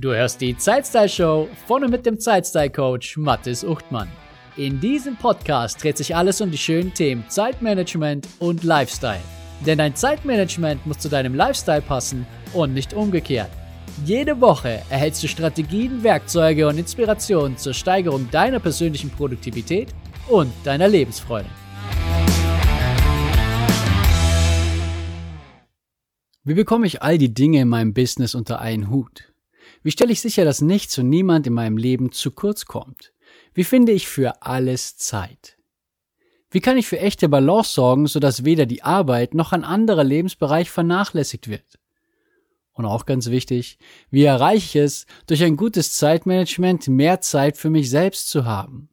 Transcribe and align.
Du 0.00 0.14
hörst 0.14 0.40
die 0.40 0.56
Zeitstyle 0.56 1.10
Show 1.10 1.46
von 1.66 1.84
und 1.84 1.90
mit 1.90 2.06
dem 2.06 2.18
Zeitstyle 2.18 2.70
Coach 2.70 3.18
Mathis 3.18 3.62
Uchtmann. 3.62 4.08
In 4.56 4.80
diesem 4.80 5.14
Podcast 5.14 5.82
dreht 5.82 5.98
sich 5.98 6.16
alles 6.16 6.40
um 6.40 6.50
die 6.50 6.56
schönen 6.56 6.94
Themen 6.94 7.22
Zeitmanagement 7.28 8.26
und 8.38 8.64
Lifestyle. 8.64 9.20
Denn 9.66 9.76
dein 9.76 9.94
Zeitmanagement 9.94 10.86
muss 10.86 11.00
zu 11.00 11.10
deinem 11.10 11.34
Lifestyle 11.34 11.82
passen 11.82 12.26
und 12.54 12.72
nicht 12.72 12.94
umgekehrt. 12.94 13.50
Jede 14.06 14.40
Woche 14.40 14.80
erhältst 14.88 15.22
du 15.22 15.28
Strategien, 15.28 16.02
Werkzeuge 16.02 16.66
und 16.66 16.78
Inspirationen 16.78 17.58
zur 17.58 17.74
Steigerung 17.74 18.26
deiner 18.30 18.58
persönlichen 18.58 19.10
Produktivität 19.10 19.88
und 20.30 20.50
deiner 20.64 20.88
Lebensfreude. 20.88 21.50
Wie 26.42 26.54
bekomme 26.54 26.86
ich 26.86 27.02
all 27.02 27.18
die 27.18 27.34
Dinge 27.34 27.60
in 27.60 27.68
meinem 27.68 27.92
Business 27.92 28.34
unter 28.34 28.62
einen 28.62 28.88
Hut? 28.88 29.29
Wie 29.82 29.90
stelle 29.90 30.12
ich 30.12 30.20
sicher, 30.20 30.44
dass 30.44 30.60
nichts 30.60 30.98
und 30.98 31.08
niemand 31.08 31.46
in 31.46 31.54
meinem 31.54 31.78
Leben 31.78 32.12
zu 32.12 32.32
kurz 32.32 32.66
kommt? 32.66 33.12
Wie 33.54 33.64
finde 33.64 33.92
ich 33.92 34.08
für 34.08 34.42
alles 34.42 34.98
Zeit? 34.98 35.56
Wie 36.50 36.60
kann 36.60 36.76
ich 36.76 36.86
für 36.86 36.98
echte 36.98 37.28
Balance 37.28 37.72
sorgen, 37.72 38.06
sodass 38.06 38.44
weder 38.44 38.66
die 38.66 38.82
Arbeit 38.82 39.34
noch 39.34 39.52
ein 39.52 39.64
anderer 39.64 40.04
Lebensbereich 40.04 40.70
vernachlässigt 40.70 41.48
wird? 41.48 41.78
Und 42.72 42.84
auch 42.84 43.06
ganz 43.06 43.30
wichtig, 43.30 43.78
wie 44.10 44.24
erreiche 44.24 44.78
ich 44.78 44.84
es, 44.84 45.06
durch 45.26 45.42
ein 45.44 45.56
gutes 45.56 45.94
Zeitmanagement 45.96 46.88
mehr 46.88 47.20
Zeit 47.20 47.56
für 47.56 47.70
mich 47.70 47.88
selbst 47.88 48.28
zu 48.28 48.44
haben? 48.44 48.90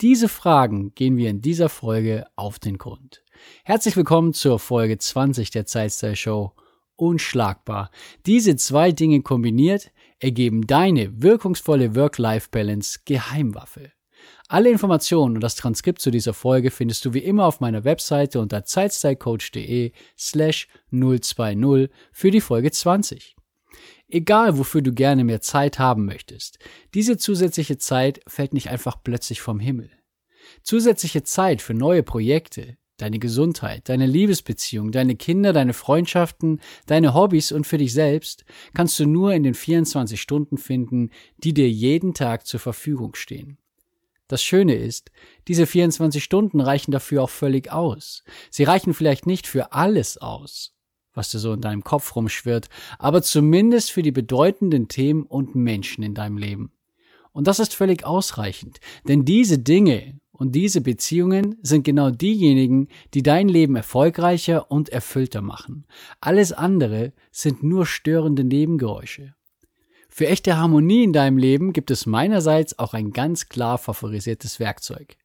Diese 0.00 0.28
Fragen 0.28 0.94
gehen 0.94 1.16
wir 1.16 1.30
in 1.30 1.40
dieser 1.40 1.68
Folge 1.68 2.26
auf 2.36 2.58
den 2.58 2.76
Grund. 2.76 3.22
Herzlich 3.64 3.96
willkommen 3.96 4.34
zur 4.34 4.58
Folge 4.58 4.98
20 4.98 5.50
der 5.50 5.64
Zeitstyle 5.64 6.16
Show 6.16 6.52
unschlagbar. 6.96 7.90
Diese 8.26 8.56
zwei 8.56 8.92
Dinge 8.92 9.22
kombiniert 9.22 9.90
ergeben 10.22 10.66
deine 10.66 11.22
wirkungsvolle 11.22 11.96
Work-Life-Balance 11.96 13.00
Geheimwaffe. 13.04 13.92
Alle 14.48 14.70
Informationen 14.70 15.34
und 15.34 15.40
das 15.40 15.56
Transkript 15.56 16.00
zu 16.00 16.10
dieser 16.10 16.34
Folge 16.34 16.70
findest 16.70 17.04
du 17.04 17.14
wie 17.14 17.20
immer 17.20 17.46
auf 17.46 17.60
meiner 17.60 17.84
Webseite 17.84 18.40
unter 18.40 18.64
zeitstylecoach.de 18.64 19.92
slash 20.16 20.68
020 20.90 21.90
für 22.12 22.30
die 22.30 22.40
Folge 22.40 22.70
20. 22.70 23.34
Egal, 24.08 24.58
wofür 24.58 24.82
du 24.82 24.92
gerne 24.92 25.24
mehr 25.24 25.40
Zeit 25.40 25.78
haben 25.78 26.04
möchtest, 26.04 26.58
diese 26.94 27.16
zusätzliche 27.16 27.78
Zeit 27.78 28.20
fällt 28.26 28.52
nicht 28.52 28.68
einfach 28.68 29.02
plötzlich 29.02 29.40
vom 29.40 29.58
Himmel. 29.58 29.90
Zusätzliche 30.62 31.22
Zeit 31.22 31.62
für 31.62 31.74
neue 31.74 32.02
Projekte, 32.02 32.76
deine 32.96 33.18
Gesundheit, 33.18 33.88
deine 33.88 34.06
Liebesbeziehung, 34.06 34.92
deine 34.92 35.16
Kinder, 35.16 35.52
deine 35.52 35.72
Freundschaften, 35.72 36.60
deine 36.86 37.14
Hobbys 37.14 37.52
und 37.52 37.66
für 37.66 37.78
dich 37.78 37.92
selbst 37.92 38.44
kannst 38.74 38.98
du 38.98 39.06
nur 39.06 39.32
in 39.32 39.42
den 39.42 39.54
24 39.54 40.20
Stunden 40.20 40.58
finden, 40.58 41.10
die 41.38 41.54
dir 41.54 41.68
jeden 41.68 42.14
Tag 42.14 42.46
zur 42.46 42.60
Verfügung 42.60 43.14
stehen. 43.14 43.58
Das 44.28 44.42
Schöne 44.42 44.74
ist, 44.74 45.10
diese 45.48 45.66
24 45.66 46.24
Stunden 46.24 46.60
reichen 46.60 46.90
dafür 46.90 47.22
auch 47.22 47.30
völlig 47.30 47.70
aus. 47.70 48.24
Sie 48.50 48.64
reichen 48.64 48.94
vielleicht 48.94 49.26
nicht 49.26 49.46
für 49.46 49.72
alles 49.72 50.16
aus, 50.16 50.74
was 51.12 51.30
dir 51.30 51.38
so 51.38 51.52
in 51.52 51.60
deinem 51.60 51.84
Kopf 51.84 52.16
rumschwirrt, 52.16 52.68
aber 52.98 53.22
zumindest 53.22 53.90
für 53.90 54.02
die 54.02 54.12
bedeutenden 54.12 54.88
Themen 54.88 55.24
und 55.24 55.54
Menschen 55.54 56.02
in 56.02 56.14
deinem 56.14 56.38
Leben. 56.38 56.72
Und 57.32 57.46
das 57.46 57.58
ist 57.58 57.74
völlig 57.74 58.06
ausreichend, 58.06 58.80
denn 59.06 59.24
diese 59.24 59.58
Dinge 59.58 60.20
und 60.32 60.52
diese 60.52 60.80
Beziehungen 60.80 61.56
sind 61.62 61.84
genau 61.84 62.10
diejenigen, 62.10 62.88
die 63.14 63.22
dein 63.22 63.48
Leben 63.48 63.76
erfolgreicher 63.76 64.70
und 64.70 64.88
erfüllter 64.88 65.42
machen. 65.42 65.86
Alles 66.20 66.52
andere 66.52 67.12
sind 67.30 67.62
nur 67.62 67.86
störende 67.86 68.42
Nebengeräusche. 68.42 69.34
Für 70.08 70.26
echte 70.26 70.56
Harmonie 70.56 71.04
in 71.04 71.12
deinem 71.12 71.38
Leben 71.38 71.72
gibt 71.72 71.90
es 71.90 72.06
meinerseits 72.06 72.78
auch 72.78 72.92
ein 72.92 73.12
ganz 73.12 73.48
klar 73.48 73.78
favorisiertes 73.78 74.58
Werkzeug. 74.58 75.16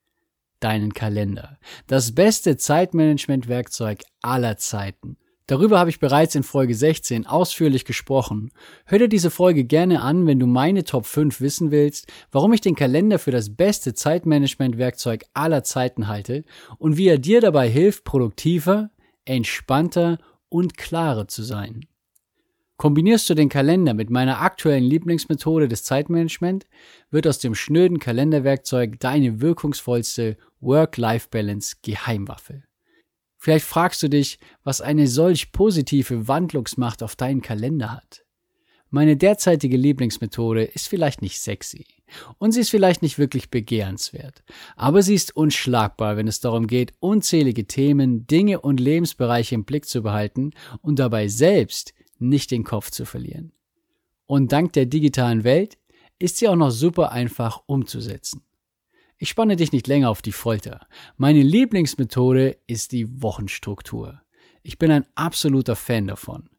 Deinen 0.59 0.94
Kalender. 0.94 1.57
Das 1.88 2.16
beste 2.16 2.57
Zeitmanagement-Werkzeug 2.57 4.03
aller 4.22 4.57
Zeiten. 4.57 5.17
Darüber 5.47 5.80
habe 5.80 5.90
ich 5.90 6.02
bereits 6.02 6.35
in 6.35 6.44
Folge 6.44 6.75
16 6.75 7.25
ausführlich 7.25 7.85
gesprochen. 7.85 8.52
Hör 8.85 9.00
dir 9.00 9.08
diese 9.08 9.31
Folge 9.31 9.63
gerne 9.63 10.02
an, 10.02 10.28
wenn 10.28 10.40
du 10.40 10.46
meine 10.46 10.84
Top 10.84 11.06
5 11.06 11.40
wissen 11.40 11.72
willst, 11.72 12.12
warum 12.31 12.52
ich 12.52 12.59
den 12.59 12.75
Kalender 12.75 13.18
für 13.18 13.31
das 13.31 13.56
beste 13.56 13.94
Zeitmanagement-Werkzeug 13.94 15.24
aller 15.34 15.63
Zeiten 15.63 16.09
halte 16.09 16.44
und 16.78 16.97
wie 16.97 17.08
er 17.08 17.18
dir 17.18 17.40
dabei 17.40 17.69
hilft, 17.69 18.03
produktiver, 18.03 18.90
entspannter 19.24 20.18
und 20.50 20.78
klarer 20.78 21.30
zu 21.30 21.44
sein. 21.44 21.85
Kombinierst 22.75 23.29
du 23.29 23.34
den 23.34 23.47
Kalender 23.47 23.94
mit 23.94 24.09
meiner 24.09 24.41
aktuellen 24.41 24.84
Lieblingsmethode 24.84 25.69
des 25.69 25.84
Zeitmanagement, 25.84 26.68
wird 27.09 27.25
aus 27.25 27.40
dem 27.40 27.56
schnöden 27.56 28.00
Kalenderwerkzeug 28.00 29.00
deine 29.00 29.40
wirkungsvollste 29.40 30.35
Work-Life-Balance 30.59 31.78
Geheimwaffe. 31.81 32.64
Vielleicht 33.47 33.66
fragst 33.66 34.03
du 34.03 34.09
dich, 34.09 34.40
was 34.66 34.81
eine 34.81 35.08
solch 35.08 35.53
positive 35.53 36.28
Wandlungsmacht 36.28 37.02
auf 37.02 37.16
deinen 37.16 37.41
Kalender 37.41 37.94
hat. 37.94 38.25
Meine 38.90 39.16
derzeitige 39.16 39.78
Lieblingsmethode 39.78 40.66
ist 40.66 40.90
vielleicht 40.90 41.22
nicht 41.22 41.40
sexy 41.40 41.85
und 42.40 42.52
sie 42.52 42.59
ist 42.59 42.72
vielleicht 42.72 43.02
nicht 43.02 43.18
wirklich 43.18 43.50
begehrenswert, 43.50 44.44
aber 44.75 45.02
sie 45.02 45.16
ist 45.16 45.34
unschlagbar, 45.34 46.18
wenn 46.18 46.28
es 46.28 46.41
darum 46.41 46.68
geht, 46.68 46.91
unzählige 47.00 47.68
Themen, 47.68 48.28
Dinge 48.28 48.59
und 48.59 48.81
Lebensbereiche 48.81 49.56
im 49.56 49.64
Blick 49.64 49.85
zu 49.85 50.02
behalten 50.02 50.52
und 50.81 51.00
dabei 51.00 51.29
selbst 51.29 51.94
nicht 52.19 52.52
den 52.52 52.66
Kopf 52.66 52.91
zu 52.91 53.06
verlieren. 53.06 53.53
Und 54.25 54.52
dank 54.52 54.74
der 54.74 54.88
digitalen 54.88 55.46
Welt 55.46 55.78
ist 56.19 56.35
sie 56.35 56.50
auch 56.50 56.58
noch 56.58 56.72
super 56.72 57.14
einfach 57.14 57.62
umzusetzen. 57.66 58.41
Ich 59.19 59.29
spanne 59.29 59.55
dich 59.55 59.72
nicht 59.72 59.88
länger 59.88 60.11
auf 60.11 60.22
die 60.22 60.31
Folter. 60.31 60.85
Meine 61.16 61.41
Lieblingsmethode 61.41 62.55
ist 62.67 62.91
die 62.91 63.23
Wochenstruktur. 63.23 64.22
Ich 64.61 64.78
bin 64.78 64.91
ein 64.91 65.05
absoluter 65.16 65.75
Fan 65.75 66.05
davon. 66.05 66.50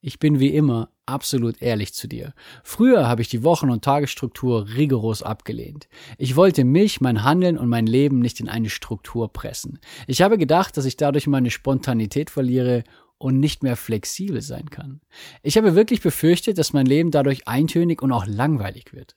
Ich 0.00 0.18
bin 0.18 0.40
wie 0.40 0.48
immer 0.48 0.90
absolut 1.06 1.62
ehrlich 1.62 1.94
zu 1.94 2.08
dir. 2.08 2.34
Früher 2.64 3.06
habe 3.06 3.22
ich 3.22 3.28
die 3.28 3.44
Wochen- 3.44 3.70
und 3.70 3.84
Tagesstruktur 3.84 4.66
rigoros 4.74 5.22
abgelehnt. 5.22 5.88
Ich 6.18 6.34
wollte 6.34 6.64
mich, 6.64 7.00
mein 7.00 7.22
Handeln 7.22 7.56
und 7.56 7.68
mein 7.68 7.86
Leben 7.86 8.18
nicht 8.18 8.40
in 8.40 8.48
eine 8.48 8.70
Struktur 8.70 9.32
pressen. 9.32 9.78
Ich 10.08 10.22
habe 10.22 10.38
gedacht, 10.38 10.76
dass 10.76 10.86
ich 10.86 10.96
dadurch 10.96 11.28
meine 11.28 11.52
Spontanität 11.52 12.30
verliere 12.30 12.82
und 13.18 13.38
nicht 13.38 13.62
mehr 13.62 13.76
flexibel 13.76 14.42
sein 14.42 14.70
kann. 14.70 15.00
Ich 15.44 15.56
habe 15.56 15.76
wirklich 15.76 16.00
befürchtet, 16.00 16.58
dass 16.58 16.72
mein 16.72 16.86
Leben 16.86 17.12
dadurch 17.12 17.46
eintönig 17.46 18.02
und 18.02 18.10
auch 18.10 18.26
langweilig 18.26 18.92
wird. 18.92 19.14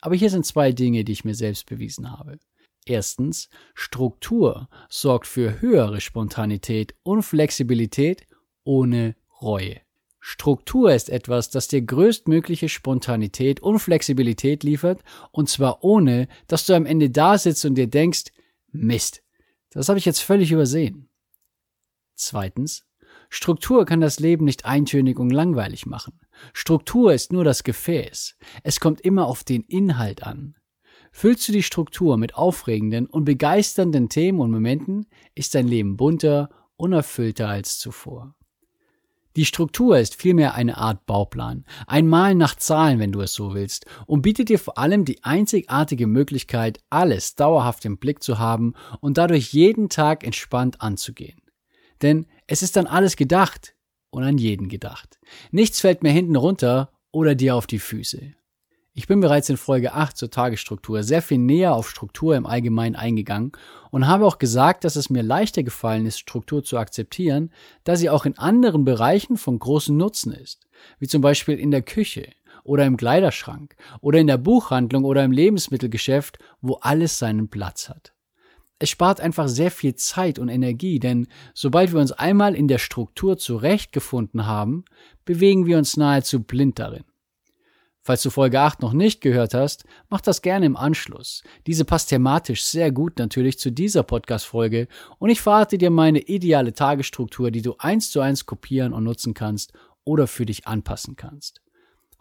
Aber 0.00 0.14
hier 0.14 0.30
sind 0.30 0.46
zwei 0.46 0.72
Dinge, 0.72 1.04
die 1.04 1.12
ich 1.12 1.24
mir 1.24 1.34
selbst 1.34 1.66
bewiesen 1.66 2.10
habe. 2.10 2.38
Erstens, 2.86 3.48
Struktur 3.74 4.68
sorgt 4.88 5.26
für 5.26 5.60
höhere 5.60 6.00
Spontanität 6.00 6.94
und 7.02 7.22
Flexibilität 7.22 8.26
ohne 8.64 9.16
Reue. 9.40 9.80
Struktur 10.18 10.92
ist 10.92 11.08
etwas, 11.08 11.50
das 11.50 11.68
dir 11.68 11.80
größtmögliche 11.80 12.68
Spontanität 12.68 13.60
und 13.60 13.78
Flexibilität 13.78 14.62
liefert, 14.62 15.02
und 15.32 15.48
zwar 15.48 15.82
ohne, 15.82 16.28
dass 16.46 16.66
du 16.66 16.74
am 16.74 16.84
Ende 16.84 17.10
da 17.10 17.38
sitzt 17.38 17.64
und 17.64 17.74
dir 17.74 17.86
denkst, 17.86 18.24
Mist, 18.70 19.22
das 19.70 19.88
habe 19.88 19.98
ich 19.98 20.04
jetzt 20.04 20.20
völlig 20.20 20.52
übersehen. 20.52 21.08
Zweitens, 22.14 22.84
Struktur 23.32 23.86
kann 23.86 24.00
das 24.00 24.18
Leben 24.18 24.44
nicht 24.44 24.64
eintönig 24.64 25.18
und 25.20 25.30
langweilig 25.30 25.86
machen. 25.86 26.18
Struktur 26.52 27.14
ist 27.14 27.32
nur 27.32 27.44
das 27.44 27.62
Gefäß. 27.62 28.36
Es 28.64 28.80
kommt 28.80 29.00
immer 29.00 29.26
auf 29.26 29.44
den 29.44 29.62
Inhalt 29.62 30.24
an. 30.24 30.56
Füllst 31.12 31.48
du 31.48 31.52
die 31.52 31.62
Struktur 31.62 32.16
mit 32.16 32.34
aufregenden 32.34 33.06
und 33.06 33.24
begeisternden 33.24 34.08
Themen 34.08 34.40
und 34.40 34.50
Momenten, 34.50 35.06
ist 35.34 35.54
dein 35.54 35.68
Leben 35.68 35.96
bunter 35.96 36.50
und 36.76 36.92
erfüllter 36.92 37.48
als 37.48 37.78
zuvor. 37.78 38.34
Die 39.36 39.44
Struktur 39.44 39.96
ist 39.96 40.16
vielmehr 40.16 40.54
eine 40.54 40.76
Art 40.76 41.06
Bauplan, 41.06 41.64
ein 41.86 42.08
Malen 42.08 42.36
nach 42.36 42.56
Zahlen, 42.56 42.98
wenn 42.98 43.12
du 43.12 43.20
es 43.20 43.32
so 43.32 43.54
willst, 43.54 43.86
und 44.06 44.22
bietet 44.22 44.48
dir 44.48 44.58
vor 44.58 44.76
allem 44.76 45.04
die 45.04 45.22
einzigartige 45.22 46.08
Möglichkeit, 46.08 46.80
alles 46.90 47.36
dauerhaft 47.36 47.84
im 47.84 47.98
Blick 47.98 48.24
zu 48.24 48.40
haben 48.40 48.74
und 49.00 49.18
dadurch 49.18 49.52
jeden 49.52 49.88
Tag 49.88 50.24
entspannt 50.24 50.80
anzugehen. 50.80 51.40
Denn 52.02 52.26
es 52.50 52.62
ist 52.62 52.74
dann 52.74 52.88
alles 52.88 53.14
gedacht 53.14 53.76
und 54.10 54.24
an 54.24 54.36
jeden 54.36 54.68
gedacht. 54.68 55.20
Nichts 55.52 55.80
fällt 55.80 56.02
mir 56.02 56.10
hinten 56.10 56.34
runter 56.34 56.90
oder 57.12 57.36
dir 57.36 57.54
auf 57.54 57.68
die 57.68 57.78
Füße. 57.78 58.34
Ich 58.92 59.06
bin 59.06 59.20
bereits 59.20 59.48
in 59.50 59.56
Folge 59.56 59.94
8 59.94 60.16
zur 60.16 60.32
Tagesstruktur 60.32 61.04
sehr 61.04 61.22
viel 61.22 61.38
näher 61.38 61.76
auf 61.76 61.88
Struktur 61.88 62.34
im 62.34 62.46
Allgemeinen 62.46 62.96
eingegangen 62.96 63.52
und 63.92 64.08
habe 64.08 64.26
auch 64.26 64.38
gesagt, 64.38 64.82
dass 64.82 64.96
es 64.96 65.10
mir 65.10 65.22
leichter 65.22 65.62
gefallen 65.62 66.06
ist, 66.06 66.18
Struktur 66.18 66.64
zu 66.64 66.76
akzeptieren, 66.76 67.52
da 67.84 67.94
sie 67.94 68.10
auch 68.10 68.26
in 68.26 68.36
anderen 68.36 68.84
Bereichen 68.84 69.36
von 69.36 69.60
großem 69.60 69.96
Nutzen 69.96 70.32
ist, 70.32 70.66
wie 70.98 71.06
zum 71.06 71.22
Beispiel 71.22 71.56
in 71.56 71.70
der 71.70 71.82
Küche 71.82 72.32
oder 72.64 72.84
im 72.84 72.96
Kleiderschrank 72.96 73.76
oder 74.00 74.18
in 74.18 74.26
der 74.26 74.38
Buchhandlung 74.38 75.04
oder 75.04 75.22
im 75.22 75.30
Lebensmittelgeschäft, 75.30 76.40
wo 76.60 76.74
alles 76.80 77.16
seinen 77.16 77.48
Platz 77.48 77.88
hat 77.88 78.12
es 78.80 78.88
spart 78.88 79.20
einfach 79.20 79.46
sehr 79.46 79.70
viel 79.70 79.94
Zeit 79.94 80.38
und 80.38 80.48
Energie, 80.48 80.98
denn 80.98 81.28
sobald 81.54 81.92
wir 81.92 82.00
uns 82.00 82.12
einmal 82.12 82.54
in 82.54 82.66
der 82.66 82.78
Struktur 82.78 83.36
zurechtgefunden 83.36 84.46
haben, 84.46 84.84
bewegen 85.26 85.66
wir 85.66 85.76
uns 85.76 85.98
nahezu 85.98 86.42
blind 86.42 86.78
darin. 86.78 87.04
Falls 88.02 88.22
du 88.22 88.30
Folge 88.30 88.58
8 88.58 88.80
noch 88.80 88.94
nicht 88.94 89.20
gehört 89.20 89.52
hast, 89.52 89.84
mach 90.08 90.22
das 90.22 90.40
gerne 90.40 90.64
im 90.64 90.78
Anschluss. 90.78 91.42
Diese 91.66 91.84
passt 91.84 92.08
thematisch 92.08 92.64
sehr 92.64 92.90
gut 92.90 93.18
natürlich 93.18 93.58
zu 93.58 93.70
dieser 93.70 94.02
Podcast-Folge 94.02 94.88
und 95.18 95.28
ich 95.28 95.42
verrate 95.42 95.76
dir 95.76 95.90
meine 95.90 96.20
ideale 96.20 96.72
Tagesstruktur, 96.72 97.50
die 97.50 97.60
du 97.60 97.74
eins 97.78 98.10
zu 98.10 98.22
eins 98.22 98.46
kopieren 98.46 98.94
und 98.94 99.04
nutzen 99.04 99.34
kannst 99.34 99.74
oder 100.04 100.26
für 100.26 100.46
dich 100.46 100.66
anpassen 100.66 101.16
kannst. 101.16 101.60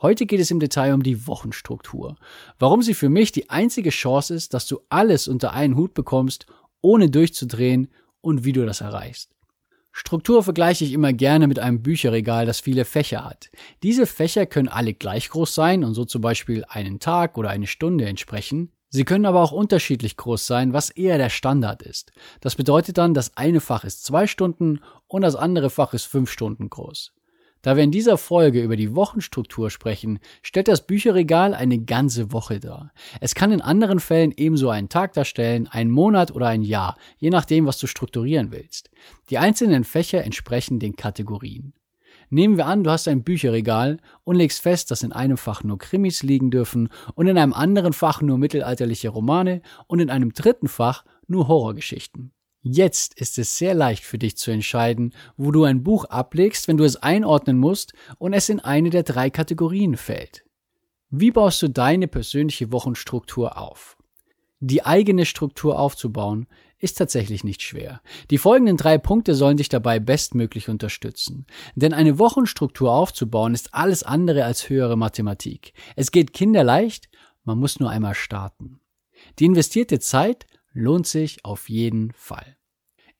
Heute 0.01 0.25
geht 0.25 0.39
es 0.39 0.49
im 0.49 0.61
Detail 0.61 0.93
um 0.93 1.03
die 1.03 1.27
Wochenstruktur. 1.27 2.15
Warum 2.57 2.81
sie 2.81 2.93
für 2.93 3.09
mich 3.09 3.33
die 3.33 3.49
einzige 3.49 3.89
Chance 3.89 4.33
ist, 4.33 4.53
dass 4.53 4.65
du 4.65 4.79
alles 4.87 5.27
unter 5.27 5.51
einen 5.51 5.75
Hut 5.75 5.93
bekommst, 5.93 6.45
ohne 6.81 7.09
durchzudrehen 7.09 7.89
und 8.21 8.45
wie 8.45 8.53
du 8.53 8.65
das 8.65 8.79
erreichst. 8.79 9.35
Struktur 9.91 10.43
vergleiche 10.43 10.85
ich 10.85 10.93
immer 10.93 11.11
gerne 11.11 11.47
mit 11.47 11.59
einem 11.59 11.81
Bücherregal, 11.81 12.45
das 12.45 12.61
viele 12.61 12.85
Fächer 12.85 13.25
hat. 13.25 13.49
Diese 13.83 14.05
Fächer 14.05 14.45
können 14.45 14.69
alle 14.69 14.93
gleich 14.93 15.29
groß 15.29 15.53
sein 15.53 15.83
und 15.83 15.95
so 15.95 16.05
zum 16.05 16.21
Beispiel 16.21 16.63
einen 16.69 16.99
Tag 16.99 17.37
oder 17.37 17.49
eine 17.49 17.67
Stunde 17.67 18.05
entsprechen. 18.05 18.71
Sie 18.87 19.03
können 19.03 19.25
aber 19.25 19.41
auch 19.41 19.51
unterschiedlich 19.51 20.15
groß 20.15 20.47
sein, 20.47 20.71
was 20.71 20.89
eher 20.89 21.17
der 21.17 21.29
Standard 21.29 21.83
ist. 21.83 22.13
Das 22.39 22.55
bedeutet 22.55 22.97
dann, 22.97 23.13
das 23.13 23.35
eine 23.35 23.59
Fach 23.59 23.83
ist 23.83 24.05
zwei 24.05 24.27
Stunden 24.27 24.79
und 25.07 25.23
das 25.23 25.35
andere 25.35 25.69
Fach 25.69 25.93
ist 25.93 26.05
fünf 26.05 26.31
Stunden 26.31 26.69
groß. 26.69 27.11
Da 27.61 27.75
wir 27.75 27.83
in 27.83 27.91
dieser 27.91 28.17
Folge 28.17 28.61
über 28.61 28.77
die 28.77 28.95
Wochenstruktur 28.95 29.69
sprechen, 29.69 30.19
stellt 30.41 30.69
das 30.69 30.87
Bücherregal 30.87 31.53
eine 31.53 31.79
ganze 31.79 32.31
Woche 32.31 32.61
dar. 32.61 32.93
Es 33.19 33.35
kann 33.35 33.51
in 33.51 33.59
anderen 33.59 33.99
Fällen 33.99 34.33
ebenso 34.35 34.69
einen 34.69 34.87
Tag 34.87 35.13
darstellen, 35.13 35.67
einen 35.67 35.91
Monat 35.91 36.31
oder 36.31 36.47
ein 36.47 36.61
Jahr, 36.61 36.97
je 37.17 37.29
nachdem, 37.29 37.65
was 37.65 37.77
du 37.77 37.87
strukturieren 37.87 38.51
willst. 38.51 38.89
Die 39.29 39.37
einzelnen 39.37 39.83
Fächer 39.83 40.23
entsprechen 40.23 40.79
den 40.79 40.95
Kategorien. 40.95 41.73
Nehmen 42.29 42.57
wir 42.57 42.67
an, 42.67 42.83
du 42.83 42.91
hast 42.91 43.07
ein 43.07 43.23
Bücherregal 43.23 43.97
und 44.23 44.35
legst 44.35 44.61
fest, 44.61 44.91
dass 44.91 45.03
in 45.03 45.11
einem 45.11 45.37
Fach 45.37 45.63
nur 45.63 45.79
Krimis 45.79 46.23
liegen 46.23 46.51
dürfen 46.51 46.89
und 47.15 47.27
in 47.27 47.37
einem 47.37 47.53
anderen 47.53 47.91
Fach 47.91 48.21
nur 48.21 48.37
mittelalterliche 48.37 49.09
Romane 49.09 49.61
und 49.87 49.99
in 49.99 50.09
einem 50.09 50.31
dritten 50.31 50.67
Fach 50.67 51.03
nur 51.27 51.47
Horrorgeschichten. 51.47 52.31
Jetzt 52.61 53.19
ist 53.19 53.37
es 53.37 53.57
sehr 53.57 53.73
leicht 53.73 54.03
für 54.03 54.17
dich 54.17 54.35
zu 54.35 54.51
entscheiden, 54.51 55.13
wo 55.37 55.51
du 55.51 55.63
ein 55.63 55.83
Buch 55.83 56.05
ablegst, 56.05 56.67
wenn 56.67 56.77
du 56.77 56.83
es 56.83 56.97
einordnen 56.97 57.57
musst 57.57 57.93
und 58.17 58.33
es 58.33 58.49
in 58.49 58.59
eine 58.59 58.89
der 58.89 59.03
drei 59.03 59.29
Kategorien 59.29 59.95
fällt. 59.95 60.43
Wie 61.09 61.31
baust 61.31 61.61
du 61.61 61.69
deine 61.69 62.07
persönliche 62.07 62.71
Wochenstruktur 62.71 63.57
auf? 63.57 63.97
Die 64.59 64.85
eigene 64.85 65.25
Struktur 65.25 65.79
aufzubauen 65.79 66.47
ist 66.79 66.97
tatsächlich 66.97 67.45
nicht 67.45 67.61
schwer. 67.61 68.01
Die 68.29 68.37
folgenden 68.37 68.77
drei 68.77 68.97
Punkte 68.97 69.35
sollen 69.35 69.57
dich 69.57 69.69
dabei 69.69 69.99
bestmöglich 69.99 70.67
unterstützen. 70.67 71.45
Denn 71.75 71.93
eine 71.93 72.19
Wochenstruktur 72.19 72.91
aufzubauen 72.91 73.53
ist 73.53 73.73
alles 73.73 74.03
andere 74.03 74.43
als 74.43 74.69
höhere 74.69 74.97
Mathematik. 74.97 75.73
Es 75.95 76.11
geht 76.11 76.33
kinderleicht, 76.33 77.09
man 77.45 77.57
muss 77.57 77.79
nur 77.79 77.89
einmal 77.89 78.15
starten. 78.15 78.79
Die 79.39 79.45
investierte 79.45 79.99
Zeit 79.99 80.45
lohnt 80.73 81.07
sich 81.07 81.43
auf 81.45 81.69
jeden 81.69 82.11
Fall. 82.13 82.57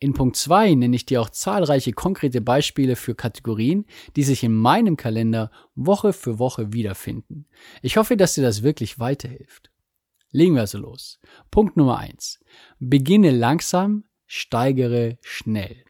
In 0.02 0.14
Punkt 0.14 0.38
2 0.38 0.76
nenne 0.76 0.96
ich 0.96 1.06
dir 1.06 1.22
auch 1.22 1.30
zahlreiche 1.30 1.92
konkrete 1.92 2.40
Beispiele 2.40 2.96
für 2.96 3.16
Kategorien, 3.16 3.86
die 4.16 4.24
sich 4.24 4.44
in 4.44 4.54
meinem 4.54 4.96
Kalender 4.96 5.52
Woche 5.76 6.14
für 6.14 6.40
Woche 6.40 6.72
wiederfinden. 6.72 7.48
Ich 7.82 7.98
hoffe, 7.98 8.16
dass 8.16 8.36
dir 8.36 8.42
das 8.42 8.64
wirklich 8.64 9.00
weiterhilft. 9.00 9.72
Legen 10.32 10.54
wir 10.54 10.62
also 10.62 10.78
los. 10.78 11.20
Punkt 11.52 11.76
Nummer 11.76 11.98
1. 11.98 12.40
Beginne 12.80 13.32
langsam, 13.32 14.06
steigere 14.26 15.18
schnell. 15.22 15.84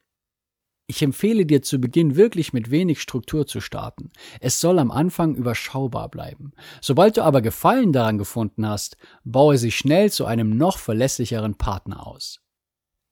Ich 0.91 1.03
empfehle 1.03 1.45
dir 1.45 1.61
zu 1.61 1.79
Beginn 1.79 2.15
wirklich 2.15 2.51
mit 2.51 2.71
wenig 2.71 2.99
Struktur 2.99 3.45
zu 3.45 3.61
starten. 3.61 4.11
Es 4.39 4.59
soll 4.59 4.79
am 4.79 4.89
Anfang 4.89 5.35
überschaubar 5.35 6.09
bleiben. 6.09 6.51
Sobald 6.81 7.15
du 7.15 7.21
aber 7.21 7.43
Gefallen 7.43 7.93
daran 7.93 8.17
gefunden 8.17 8.67
hast, 8.67 8.97
baue 9.23 9.59
sie 9.59 9.71
schnell 9.71 10.11
zu 10.11 10.25
einem 10.25 10.57
noch 10.57 10.79
verlässlicheren 10.79 11.53
Partner 11.53 12.07
aus. 12.07 12.39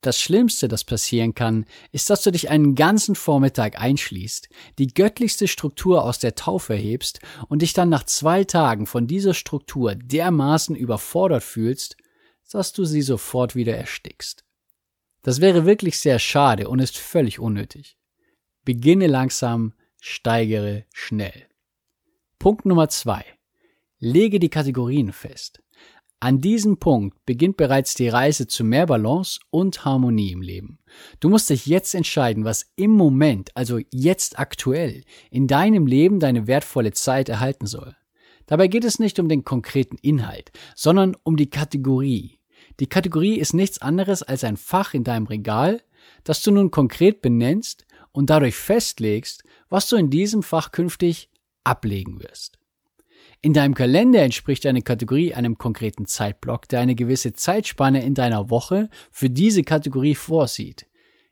Das 0.01 0.19
Schlimmste, 0.19 0.68
das 0.68 0.85
passieren 0.85 1.35
kann, 1.35 1.65
ist, 1.91 2.09
dass 2.09 2.24
du 2.24 2.31
dich 2.31 2.50
einen 2.50 2.74
ganzen 2.74 3.13
Vormittag 3.13 3.80
einschließt, 3.80 4.50
die 4.80 4.88
göttlichste 4.88 5.47
Struktur 5.47 6.03
aus 6.03 6.18
der 6.18 6.33
Taufe 6.33 6.73
hebst 6.73 7.19
und 7.47 7.62
dich 7.62 7.73
dann 7.73 7.89
nach 7.89 8.06
zwei 8.06 8.44
Tagen 8.44 8.88
von 8.88 9.06
dieser 9.06 9.35
Struktur 9.35 9.94
dermaßen 9.94 10.75
überfordert 10.75 11.44
fühlst, 11.44 11.95
dass 12.50 12.73
du 12.73 12.85
sie 12.85 13.03
sofort 13.03 13.56
wieder 13.56 13.77
erstickst. 13.77 14.46
Das 15.27 15.41
wäre 15.41 15.65
wirklich 15.65 16.00
sehr 16.00 16.19
schade 16.19 16.69
und 16.69 16.79
ist 16.79 16.97
völlig 16.97 17.38
unnötig. 17.38 17.97
Beginne 18.63 19.07
langsam, 19.07 19.74
steigere 20.00 20.85
schnell. 20.94 21.50
Punkt 22.39 22.65
Nummer 22.65 22.88
zwei. 22.88 23.25
Lege 24.00 24.39
die 24.39 24.47
Kategorien 24.47 25.12
fest. 25.12 25.62
An 26.21 26.39
diesem 26.39 26.77
Punkt 26.77 27.25
beginnt 27.25 27.57
bereits 27.57 27.94
die 27.94 28.07
Reise 28.07 28.47
zu 28.47 28.63
mehr 28.63 28.85
Balance 28.85 29.41
und 29.50 29.83
Harmonie 29.83 30.31
im 30.31 30.41
Leben. 30.41 30.79
Du 31.19 31.27
musst 31.27 31.50
dich 31.50 31.65
jetzt 31.65 31.94
entscheiden, 31.94 32.45
was 32.45 32.71
im 32.77 32.91
Moment, 32.91 33.50
also 33.53 33.81
jetzt 33.91 34.39
aktuell, 34.39 35.03
in 35.30 35.47
deinem 35.47 35.88
Leben 35.88 36.21
deine 36.21 36.47
wertvolle 36.47 36.94
Zeit 36.94 37.27
erhalten 37.27 37.65
soll. 37.65 37.97
Dabei 38.45 38.69
geht 38.69 38.85
es 38.85 38.97
nicht 38.97 39.19
um 39.19 39.27
den 39.27 39.44
konkreten 39.44 39.97
Inhalt, 40.01 40.53
sondern 40.73 41.18
um 41.23 41.35
die 41.35 41.50
Kategorie, 41.50 42.39
die 42.79 42.88
Kategorie 42.88 43.35
ist 43.35 43.53
nichts 43.53 43.81
anderes 43.81 44.24
als 44.24 44.44
ein 44.44 44.57
Fach 44.57 44.94
in 44.94 45.03
deinem 45.03 45.27
Regal, 45.27 45.81
das 46.24 46.44
du 46.44 46.51
nun 46.51 46.71
konkret 46.71 47.21
benennst 47.21 47.85
und 48.12 48.29
dadurch 48.29 48.56
festlegst, 48.56 49.44
was 49.69 49.89
du 49.89 49.95
in 49.95 50.09
diesem 50.09 50.44
Fach 50.44 50.71
künftig 50.71 51.29
ablegen 51.63 52.21
wirst. 52.21 52.57
In 53.41 53.53
deinem 53.53 53.75
Kalender 53.75 54.24
entspricht 54.24 54.65
eine 54.65 54.81
Kategorie 54.81 55.33
einem 55.33 55.57
konkreten 55.57 56.06
Zeitblock, 56.06 56.68
der 56.68 56.79
eine 56.79 56.95
gewisse 56.95 57.33
Zeitspanne 57.33 58.03
in 58.03 58.15
deiner 58.15 58.50
Woche 58.50 58.89
für 59.12 59.30
diese 59.30 59.63
Kategorie 59.63 60.15
vorsieht. 60.15 60.88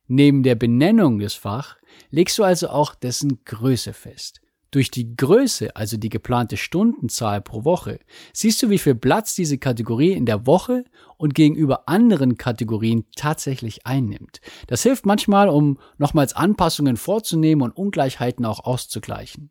Neben 0.07 0.43
der 0.43 0.55
Benennung 0.55 1.17
des 1.17 1.33
Fach 1.33 1.77
legst 2.11 2.37
du 2.37 2.43
also 2.43 2.69
auch 2.69 2.93
dessen 2.93 3.43
Größe 3.43 3.93
fest. 3.93 4.41
Durch 4.75 4.91
die 4.91 5.15
Größe, 5.15 5.73
also 5.77 5.95
die 5.95 6.09
geplante 6.09 6.57
Stundenzahl 6.57 7.39
pro 7.39 7.63
Woche, 7.63 7.97
siehst 8.33 8.61
du, 8.61 8.69
wie 8.69 8.77
viel 8.77 8.95
Platz 8.95 9.33
diese 9.33 9.57
Kategorie 9.57 10.11
in 10.11 10.25
der 10.25 10.45
Woche 10.45 10.83
und 11.15 11.33
gegenüber 11.33 11.87
anderen 11.87 12.37
Kategorien 12.37 13.05
tatsächlich 13.15 13.85
einnimmt. 13.85 14.41
Das 14.67 14.83
hilft 14.83 15.05
manchmal, 15.05 15.47
um 15.47 15.79
nochmals 15.97 16.35
Anpassungen 16.35 16.97
vorzunehmen 16.97 17.61
und 17.61 17.77
Ungleichheiten 17.77 18.43
auch 18.43 18.65
auszugleichen. 18.65 19.49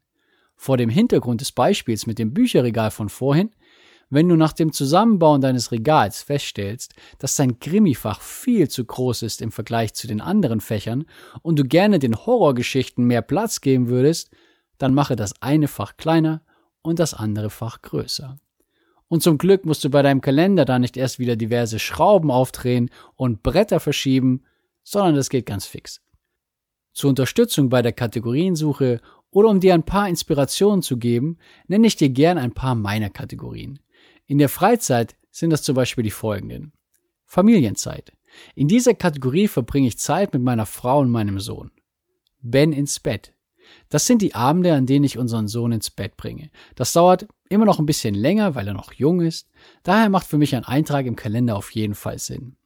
Vor 0.56 0.76
dem 0.76 0.90
Hintergrund 0.90 1.40
des 1.40 1.52
Beispiels 1.52 2.06
mit 2.06 2.18
dem 2.18 2.34
Bücherregal 2.34 2.90
von 2.90 3.08
vorhin, 3.08 3.48
wenn 4.10 4.28
du 4.28 4.36
nach 4.36 4.52
dem 4.52 4.74
Zusammenbauen 4.74 5.40
deines 5.40 5.72
Regals 5.72 6.22
feststellst, 6.22 6.92
dass 7.18 7.34
dein 7.34 7.58
Krimifach 7.60 8.20
viel 8.20 8.68
zu 8.68 8.84
groß 8.84 9.22
ist 9.22 9.40
im 9.40 9.52
Vergleich 9.52 9.94
zu 9.94 10.06
den 10.06 10.20
anderen 10.20 10.60
Fächern 10.60 11.06
und 11.40 11.58
du 11.58 11.64
gerne 11.64 11.98
den 11.98 12.14
Horrorgeschichten 12.14 13.06
mehr 13.06 13.22
Platz 13.22 13.62
geben 13.62 13.88
würdest, 13.88 14.30
dann 14.78 14.94
mache 14.94 15.16
das 15.16 15.40
eine 15.42 15.68
Fach 15.68 15.96
kleiner 15.96 16.42
und 16.82 16.98
das 16.98 17.14
andere 17.14 17.50
Fach 17.50 17.82
größer. 17.82 18.38
Und 19.08 19.22
zum 19.22 19.38
Glück 19.38 19.64
musst 19.64 19.84
du 19.84 19.90
bei 19.90 20.02
deinem 20.02 20.20
Kalender 20.20 20.64
da 20.64 20.78
nicht 20.78 20.96
erst 20.96 21.18
wieder 21.18 21.36
diverse 21.36 21.78
Schrauben 21.78 22.30
aufdrehen 22.30 22.90
und 23.16 23.42
Bretter 23.42 23.80
verschieben, 23.80 24.42
sondern 24.82 25.14
das 25.14 25.30
geht 25.30 25.46
ganz 25.46 25.66
fix. 25.66 26.00
Zur 26.92 27.10
Unterstützung 27.10 27.68
bei 27.68 27.82
der 27.82 27.92
Kategoriensuche 27.92 29.00
oder 29.30 29.48
um 29.48 29.60
dir 29.60 29.74
ein 29.74 29.84
paar 29.84 30.08
Inspirationen 30.08 30.82
zu 30.82 30.96
geben, 30.96 31.38
nenne 31.66 31.86
ich 31.86 31.96
dir 31.96 32.08
gern 32.08 32.38
ein 32.38 32.52
paar 32.52 32.74
meiner 32.74 33.10
Kategorien. 33.10 33.80
In 34.26 34.38
der 34.38 34.48
Freizeit 34.48 35.16
sind 35.30 35.50
das 35.50 35.62
zum 35.62 35.74
Beispiel 35.74 36.04
die 36.04 36.10
folgenden. 36.10 36.72
Familienzeit. 37.26 38.12
In 38.54 38.68
dieser 38.68 38.94
Kategorie 38.94 39.48
verbringe 39.48 39.88
ich 39.88 39.98
Zeit 39.98 40.32
mit 40.32 40.42
meiner 40.42 40.66
Frau 40.66 41.00
und 41.00 41.10
meinem 41.10 41.40
Sohn. 41.40 41.72
Ben 42.40 42.72
ins 42.72 43.00
Bett. 43.00 43.33
Das 43.88 44.06
sind 44.06 44.22
die 44.22 44.34
Abende, 44.34 44.74
an 44.74 44.86
denen 44.86 45.04
ich 45.04 45.18
unseren 45.18 45.48
Sohn 45.48 45.72
ins 45.72 45.90
Bett 45.90 46.16
bringe. 46.16 46.50
Das 46.74 46.92
dauert 46.92 47.26
immer 47.48 47.64
noch 47.64 47.78
ein 47.78 47.86
bisschen 47.86 48.14
länger, 48.14 48.54
weil 48.54 48.66
er 48.66 48.74
noch 48.74 48.92
jung 48.92 49.20
ist. 49.20 49.48
Daher 49.82 50.08
macht 50.08 50.26
für 50.26 50.38
mich 50.38 50.56
ein 50.56 50.64
Eintrag 50.64 51.06
im 51.06 51.16
Kalender 51.16 51.56
auf 51.56 51.70
jeden 51.70 51.94
Fall 51.94 52.18
Sinn. 52.18 52.56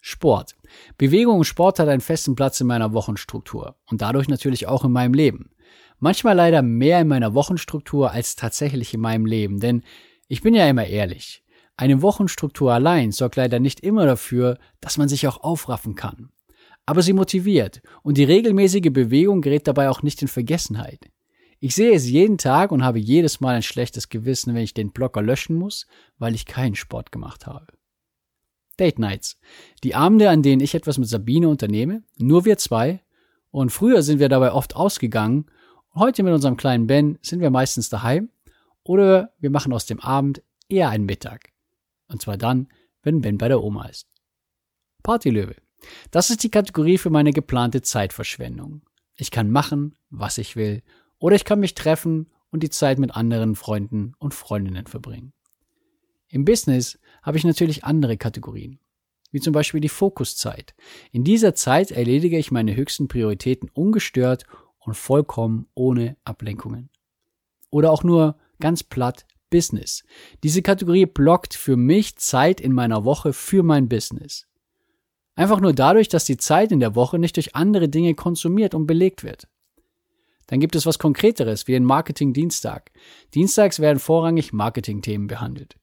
Sport. 0.00 0.54
Bewegung 0.98 1.38
und 1.38 1.44
Sport 1.44 1.78
hat 1.78 1.88
einen 1.88 2.02
festen 2.02 2.34
Platz 2.34 2.60
in 2.60 2.66
meiner 2.66 2.92
Wochenstruktur 2.92 3.76
und 3.90 4.02
dadurch 4.02 4.28
natürlich 4.28 4.66
auch 4.66 4.84
in 4.84 4.92
meinem 4.92 5.14
Leben. 5.14 5.50
Manchmal 5.98 6.36
leider 6.36 6.60
mehr 6.60 7.00
in 7.00 7.08
meiner 7.08 7.32
Wochenstruktur 7.32 8.10
als 8.10 8.36
tatsächlich 8.36 8.92
in 8.92 9.00
meinem 9.00 9.24
Leben, 9.24 9.60
denn 9.60 9.82
ich 10.28 10.42
bin 10.42 10.54
ja 10.54 10.68
immer 10.68 10.86
ehrlich. 10.86 11.42
Eine 11.76 12.02
Wochenstruktur 12.02 12.72
allein 12.72 13.12
sorgt 13.12 13.36
leider 13.36 13.60
nicht 13.60 13.80
immer 13.80 14.04
dafür, 14.04 14.58
dass 14.80 14.98
man 14.98 15.08
sich 15.08 15.26
auch 15.26 15.42
aufraffen 15.42 15.94
kann 15.94 16.30
aber 16.86 17.02
sie 17.02 17.12
motiviert 17.12 17.82
und 18.02 18.18
die 18.18 18.24
regelmäßige 18.24 18.92
Bewegung 18.92 19.40
gerät 19.40 19.66
dabei 19.66 19.88
auch 19.88 20.02
nicht 20.02 20.20
in 20.22 20.28
Vergessenheit. 20.28 21.10
Ich 21.60 21.74
sehe 21.74 21.94
es 21.94 22.08
jeden 22.08 22.36
Tag 22.36 22.72
und 22.72 22.84
habe 22.84 22.98
jedes 22.98 23.40
Mal 23.40 23.54
ein 23.54 23.62
schlechtes 23.62 24.08
Gewissen, 24.10 24.54
wenn 24.54 24.62
ich 24.62 24.74
den 24.74 24.92
Blocker 24.92 25.22
löschen 25.22 25.56
muss, 25.56 25.86
weil 26.18 26.34
ich 26.34 26.44
keinen 26.44 26.74
Sport 26.74 27.10
gemacht 27.10 27.46
habe. 27.46 27.66
Date 28.78 28.98
Nights. 28.98 29.38
Die 29.82 29.94
Abende, 29.94 30.28
an 30.28 30.42
denen 30.42 30.60
ich 30.60 30.74
etwas 30.74 30.98
mit 30.98 31.08
Sabine 31.08 31.48
unternehme, 31.48 32.02
nur 32.18 32.44
wir 32.44 32.58
zwei. 32.58 33.02
Und 33.50 33.70
früher 33.70 34.02
sind 34.02 34.18
wir 34.18 34.28
dabei 34.28 34.52
oft 34.52 34.76
ausgegangen. 34.76 35.46
Heute 35.94 36.22
mit 36.22 36.34
unserem 36.34 36.56
kleinen 36.56 36.86
Ben 36.86 37.18
sind 37.22 37.40
wir 37.40 37.50
meistens 37.50 37.88
daheim 37.88 38.30
Oder 38.82 39.32
wir 39.38 39.50
machen 39.50 39.72
aus 39.72 39.86
dem 39.86 40.00
Abend 40.00 40.42
eher 40.68 40.90
einen 40.90 41.06
Mittag. 41.06 41.52
Und 42.08 42.20
zwar 42.20 42.36
dann, 42.36 42.68
wenn 43.02 43.22
Ben 43.22 43.38
bei 43.38 43.48
der 43.48 43.62
Oma 43.62 43.86
ist. 43.86 44.08
Partylöwe. 45.02 45.63
Das 46.10 46.30
ist 46.30 46.42
die 46.42 46.50
Kategorie 46.50 46.98
für 46.98 47.10
meine 47.10 47.32
geplante 47.32 47.82
Zeitverschwendung. 47.82 48.82
Ich 49.16 49.30
kann 49.30 49.50
machen, 49.50 49.96
was 50.10 50.38
ich 50.38 50.56
will, 50.56 50.82
oder 51.18 51.36
ich 51.36 51.44
kann 51.44 51.60
mich 51.60 51.74
treffen 51.74 52.30
und 52.50 52.62
die 52.62 52.70
Zeit 52.70 52.98
mit 52.98 53.14
anderen 53.14 53.54
Freunden 53.54 54.14
und 54.18 54.34
Freundinnen 54.34 54.86
verbringen. 54.86 55.32
Im 56.28 56.44
Business 56.44 56.98
habe 57.22 57.38
ich 57.38 57.44
natürlich 57.44 57.84
andere 57.84 58.16
Kategorien, 58.16 58.78
wie 59.30 59.40
zum 59.40 59.52
Beispiel 59.52 59.80
die 59.80 59.88
Fokuszeit. 59.88 60.74
In 61.12 61.24
dieser 61.24 61.54
Zeit 61.54 61.90
erledige 61.90 62.38
ich 62.38 62.50
meine 62.50 62.74
höchsten 62.74 63.08
Prioritäten 63.08 63.70
ungestört 63.72 64.44
und 64.78 64.94
vollkommen 64.94 65.66
ohne 65.74 66.16
Ablenkungen. 66.24 66.90
Oder 67.70 67.90
auch 67.90 68.02
nur 68.04 68.36
ganz 68.60 68.82
platt 68.82 69.26
Business. 69.50 70.02
Diese 70.42 70.62
Kategorie 70.62 71.06
blockt 71.06 71.54
für 71.54 71.76
mich 71.76 72.16
Zeit 72.16 72.60
in 72.60 72.72
meiner 72.72 73.04
Woche 73.04 73.32
für 73.32 73.62
mein 73.62 73.88
Business. 73.88 74.46
Einfach 75.36 75.60
nur 75.60 75.72
dadurch, 75.72 76.08
dass 76.08 76.24
die 76.24 76.36
Zeit 76.36 76.70
in 76.70 76.80
der 76.80 76.94
Woche 76.94 77.18
nicht 77.18 77.36
durch 77.36 77.56
andere 77.56 77.88
Dinge 77.88 78.14
konsumiert 78.14 78.74
und 78.74 78.86
belegt 78.86 79.24
wird. 79.24 79.48
Dann 80.46 80.60
gibt 80.60 80.76
es 80.76 80.86
was 80.86 80.98
Konkreteres 80.98 81.66
wie 81.66 81.72
den 81.72 81.84
Marketing-Dienstag. 81.84 82.92
Dienstags 83.34 83.80
werden 83.80 83.98
vorrangig 83.98 84.52
Marketing-Themen 84.52 85.26
behandelt. 85.26 85.76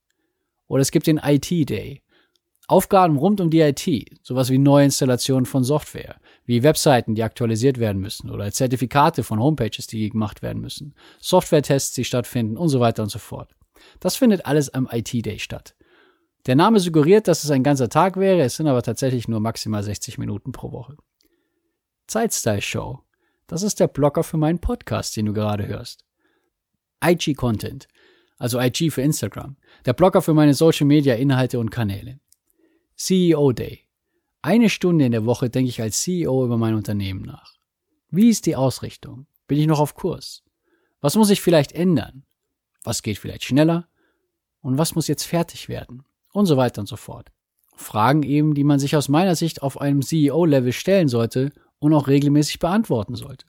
Oder 0.68 0.82
es 0.82 0.90
gibt 0.90 1.06
den 1.06 1.18
IT-Day. 1.18 2.02
Aufgaben 2.68 3.18
rund 3.18 3.40
um 3.40 3.50
die 3.50 3.60
IT, 3.60 3.86
sowas 4.22 4.48
wie 4.48 4.56
Neuinstallationen 4.56 5.44
von 5.44 5.64
Software, 5.64 6.16
wie 6.46 6.62
Webseiten, 6.62 7.14
die 7.14 7.24
aktualisiert 7.24 7.78
werden 7.78 8.00
müssen 8.00 8.30
oder 8.30 8.50
Zertifikate 8.50 9.24
von 9.24 9.40
Homepages, 9.40 9.88
die 9.88 10.08
gemacht 10.08 10.42
werden 10.42 10.62
müssen, 10.62 10.94
Software-Tests, 11.20 11.92
die 11.92 12.04
stattfinden 12.04 12.56
und 12.56 12.68
so 12.68 12.80
weiter 12.80 13.02
und 13.02 13.10
so 13.10 13.18
fort. 13.18 13.50
Das 14.00 14.16
findet 14.16 14.46
alles 14.46 14.72
am 14.72 14.88
IT-Day 14.90 15.40
statt. 15.40 15.74
Der 16.46 16.56
Name 16.56 16.80
suggeriert, 16.80 17.28
dass 17.28 17.44
es 17.44 17.50
ein 17.50 17.62
ganzer 17.62 17.88
Tag 17.88 18.16
wäre, 18.16 18.42
es 18.42 18.56
sind 18.56 18.66
aber 18.66 18.82
tatsächlich 18.82 19.28
nur 19.28 19.40
maximal 19.40 19.82
60 19.82 20.18
Minuten 20.18 20.52
pro 20.52 20.72
Woche. 20.72 20.96
Zeitstyle 22.06 22.62
Show. 22.62 23.00
Das 23.46 23.62
ist 23.62 23.80
der 23.80 23.88
Blocker 23.88 24.24
für 24.24 24.38
meinen 24.38 24.58
Podcast, 24.58 25.16
den 25.16 25.26
du 25.26 25.32
gerade 25.32 25.66
hörst. 25.66 26.04
IG 27.04 27.34
Content 27.34 27.86
also 28.42 28.58
IG 28.60 28.90
für 28.90 29.02
Instagram, 29.02 29.56
der 29.84 29.92
Blogger 29.92 30.20
für 30.20 30.34
meine 30.34 30.54
Social 30.54 30.84
Media 30.84 31.14
Inhalte 31.14 31.60
und 31.60 31.70
Kanäle. 31.70 32.18
CEO 32.96 33.52
Day. 33.52 33.86
Eine 34.42 34.68
Stunde 34.68 35.06
in 35.06 35.12
der 35.12 35.24
Woche 35.24 35.48
denke 35.48 35.68
ich 35.68 35.80
als 35.80 36.02
CEO 36.02 36.44
über 36.44 36.58
mein 36.58 36.74
Unternehmen 36.74 37.22
nach. 37.22 37.54
Wie 38.10 38.30
ist 38.30 38.46
die 38.46 38.56
Ausrichtung? 38.56 39.26
Bin 39.46 39.60
ich 39.60 39.68
noch 39.68 39.78
auf 39.78 39.94
Kurs? 39.94 40.42
Was 41.00 41.14
muss 41.14 41.30
ich 41.30 41.40
vielleicht 41.40 41.70
ändern? 41.70 42.24
Was 42.82 43.02
geht 43.02 43.18
vielleicht 43.18 43.44
schneller? 43.44 43.86
Und 44.60 44.76
was 44.76 44.96
muss 44.96 45.06
jetzt 45.06 45.22
fertig 45.22 45.68
werden? 45.68 46.02
Und 46.32 46.46
so 46.46 46.56
weiter 46.56 46.80
und 46.80 46.86
so 46.86 46.96
fort. 46.96 47.30
Fragen 47.76 48.22
eben, 48.22 48.54
die 48.54 48.64
man 48.64 48.78
sich 48.78 48.96
aus 48.96 49.08
meiner 49.08 49.36
Sicht 49.36 49.62
auf 49.62 49.80
einem 49.80 50.02
CEO-Level 50.02 50.72
stellen 50.72 51.08
sollte 51.08 51.52
und 51.78 51.94
auch 51.94 52.08
regelmäßig 52.08 52.58
beantworten 52.58 53.14
sollte. 53.14 53.46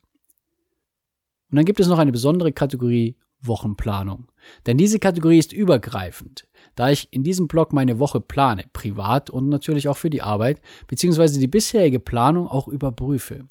Und 1.50 1.58
dann 1.58 1.66
gibt 1.66 1.80
es 1.80 1.88
noch 1.88 2.00
eine 2.00 2.12
besondere 2.12 2.52
Kategorie 2.52 3.16
Wochenplanung. 3.46 4.28
Denn 4.66 4.78
diese 4.78 5.00
Kategorie 5.00 5.38
ist 5.38 5.54
übergreifend, 5.54 6.48
da 6.76 6.90
ich 6.90 7.12
in 7.12 7.24
diesem 7.24 7.48
Blog 7.48 7.74
meine 7.74 8.00
Woche 8.00 8.20
plane, 8.20 8.66
privat 8.74 9.30
und 9.30 9.50
natürlich 9.50 9.88
auch 9.88 9.98
für 9.98 10.10
die 10.10 10.22
Arbeit, 10.22 10.62
beziehungsweise 10.88 11.40
die 11.40 11.48
bisherige 11.48 12.00
Planung 12.00 12.48
auch 12.48 12.68
überprüfe. 12.68 13.46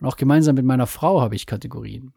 Und 0.00 0.06
auch 0.06 0.16
gemeinsam 0.16 0.54
mit 0.54 0.64
meiner 0.64 0.86
Frau 0.86 1.20
habe 1.20 1.34
ich 1.34 1.46
Kategorien. 1.46 2.12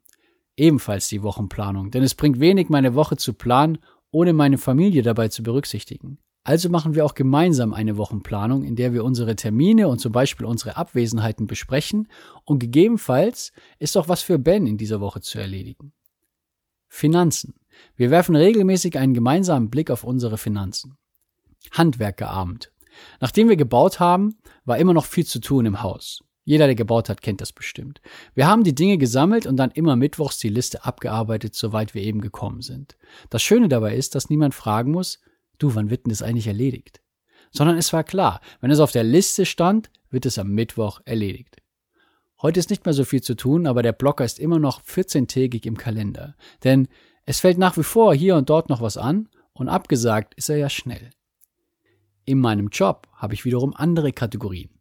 Ebenfalls 0.58 1.08
die 1.08 1.24
Wochenplanung, 1.24 1.91
denn 1.91 2.03
es 2.03 2.15
bringt 2.15 2.39
wenig, 2.39 2.70
meine 2.70 2.94
Woche 2.94 3.18
zu 3.18 3.34
planen, 3.34 3.80
ohne 4.12 4.34
meine 4.34 4.58
Familie 4.58 5.01
dabei 5.01 5.30
zu 5.30 5.44
berücksichtigen. 5.44 6.20
Also 6.44 6.70
machen 6.70 6.96
wir 6.96 7.06
auch 7.06 7.13
gemeinsam 7.13 7.74
eine 7.74 7.98
Wochenplanung, 7.98 8.63
in 8.63 8.75
der 8.75 8.94
wir 8.94 9.03
unsere 9.03 9.36
Termine 9.36 9.88
und 9.88 10.00
zum 10.00 10.12
Beispiel 10.12 10.46
unsere 10.46 10.75
Abwesenheiten 10.75 11.46
besprechen 11.46 12.08
und 12.46 12.60
gegebenenfalls 12.60 13.51
ist 13.77 13.96
auch 13.96 14.08
was 14.08 14.24
für 14.24 14.39
Ben 14.39 14.65
in 14.65 14.77
dieser 14.77 15.01
Woche 15.01 15.22
zu 15.22 15.39
erledigen. 15.39 15.94
Finanzen. 16.88 17.53
Wir 17.96 18.10
werfen 18.10 18.36
regelmäßig 18.36 18.98
einen 18.98 19.13
gemeinsamen 19.13 19.70
Blick 19.70 19.91
auf 19.91 20.03
unsere 20.03 20.38
Finanzen. 20.38 20.98
Handwerkerabend. 21.72 22.72
Nachdem 23.20 23.48
wir 23.48 23.56
gebaut 23.56 24.00
haben, 24.00 24.36
war 24.65 24.77
immer 24.77 24.94
noch 24.94 25.06
viel 25.06 25.25
zu 25.25 25.39
tun 25.39 25.65
im 25.65 25.84
Haus. 25.84 26.24
Jeder, 26.44 26.66
der 26.66 26.76
gebaut 26.76 27.08
hat, 27.10 27.22
kennt 27.22 27.40
das 27.42 27.54
bestimmt. 27.54 28.02
Wir 28.34 28.48
haben 28.48 28.64
die 28.64 28.74
Dinge 28.74 28.98
gesammelt 28.98 29.46
und 29.46 29.58
dann 29.58 29.72
immer 29.72 29.96
mittwochs 29.96 30.40
die 30.40 30.50
Liste 30.50 30.86
abgearbeitet, 30.86 31.54
soweit 31.54 31.94
wir 31.94 32.02
eben 32.02 32.22
gekommen 32.22 32.62
sind. 32.62 32.98
Das 33.30 33.44
Schöne 33.44 33.70
dabei 33.70 33.96
ist, 33.96 34.16
dass 34.16 34.30
niemand 34.30 34.56
fragen 34.56 34.92
muss, 34.92 35.20
du, 35.60 35.76
wann 35.76 35.90
wird 35.90 36.06
denn 36.06 36.10
das 36.10 36.24
eigentlich 36.24 36.48
erledigt? 36.48 37.02
Sondern 37.52 37.78
es 37.78 37.94
war 37.94 38.04
klar, 38.04 38.42
wenn 38.60 38.72
es 38.72 38.80
auf 38.80 38.92
der 38.92 39.04
Liste 39.04 39.46
stand, 39.46 39.92
wird 40.10 40.26
es 40.26 40.40
am 40.40 40.50
Mittwoch 40.50 41.02
erledigt. 41.06 41.58
Heute 42.42 42.60
ist 42.60 42.72
nicht 42.72 42.86
mehr 42.86 42.94
so 42.94 43.06
viel 43.06 43.22
zu 43.22 43.36
tun, 43.36 43.68
aber 43.68 43.84
der 43.84 43.92
Blocker 43.92 44.26
ist 44.26 44.40
immer 44.40 44.58
noch 44.58 44.82
14-tägig 44.82 45.68
im 45.68 45.78
Kalender. 45.78 46.36
Denn 46.64 46.88
es 47.26 47.40
fällt 47.40 47.60
nach 47.60 47.78
wie 47.78 47.84
vor 47.84 48.16
hier 48.16 48.36
und 48.36 48.50
dort 48.50 48.70
noch 48.70 48.82
was 48.82 48.98
an 48.98 49.30
und 49.54 49.70
abgesagt 49.70 50.34
ist 50.36 50.50
er 50.50 50.58
ja 50.58 50.70
schnell. 50.70 51.12
In 52.26 52.40
meinem 52.40 52.70
Job 52.70 53.08
habe 53.14 53.36
ich 53.36 53.46
wiederum 53.46 53.76
andere 53.76 54.12
Kategorien. 54.12 54.72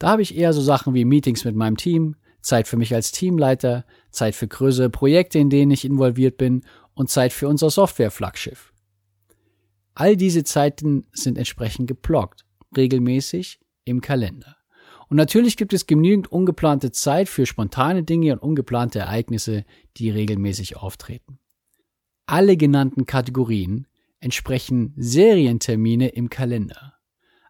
Da 0.00 0.08
habe 0.08 0.22
ich 0.22 0.34
eher 0.34 0.54
so 0.54 0.62
Sachen 0.62 0.94
wie 0.94 1.04
Meetings 1.04 1.44
mit 1.44 1.54
meinem 1.54 1.76
Team, 1.76 2.16
Zeit 2.40 2.66
für 2.66 2.78
mich 2.78 2.94
als 2.94 3.12
Teamleiter, 3.12 3.84
Zeit 4.10 4.34
für 4.34 4.48
größere 4.48 4.88
Projekte, 4.88 5.38
in 5.38 5.50
denen 5.50 5.70
ich 5.70 5.84
involviert 5.84 6.38
bin 6.38 6.64
und 6.94 7.10
Zeit 7.10 7.34
für 7.34 7.46
unser 7.46 7.68
Software-Flaggschiff. 7.68 8.72
All 9.94 10.16
diese 10.16 10.42
Zeiten 10.42 11.06
sind 11.12 11.36
entsprechend 11.36 11.86
geblockt, 11.86 12.46
regelmäßig 12.74 13.60
im 13.84 14.00
Kalender. 14.00 14.56
Und 15.10 15.18
natürlich 15.18 15.58
gibt 15.58 15.74
es 15.74 15.86
genügend 15.86 16.32
ungeplante 16.32 16.92
Zeit 16.92 17.28
für 17.28 17.44
spontane 17.44 18.02
Dinge 18.02 18.32
und 18.32 18.38
ungeplante 18.38 19.00
Ereignisse, 19.00 19.66
die 19.98 20.08
regelmäßig 20.08 20.78
auftreten. 20.78 21.38
Alle 22.24 22.56
genannten 22.56 23.04
Kategorien 23.04 23.86
entsprechen 24.20 24.94
Serientermine 24.96 26.08
im 26.08 26.30
Kalender. 26.30 26.99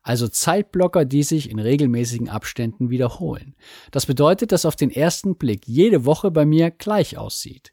Also 0.02 0.28
Zeitblocker, 0.28 1.04
die 1.04 1.22
sich 1.22 1.50
in 1.50 1.58
regelmäßigen 1.58 2.28
Abständen 2.28 2.90
wiederholen. 2.90 3.54
Das 3.90 4.06
bedeutet, 4.06 4.52
dass 4.52 4.64
auf 4.64 4.76
den 4.76 4.90
ersten 4.90 5.36
Blick 5.36 5.66
jede 5.66 6.04
Woche 6.04 6.30
bei 6.30 6.46
mir 6.46 6.70
gleich 6.70 7.18
aussieht. 7.18 7.72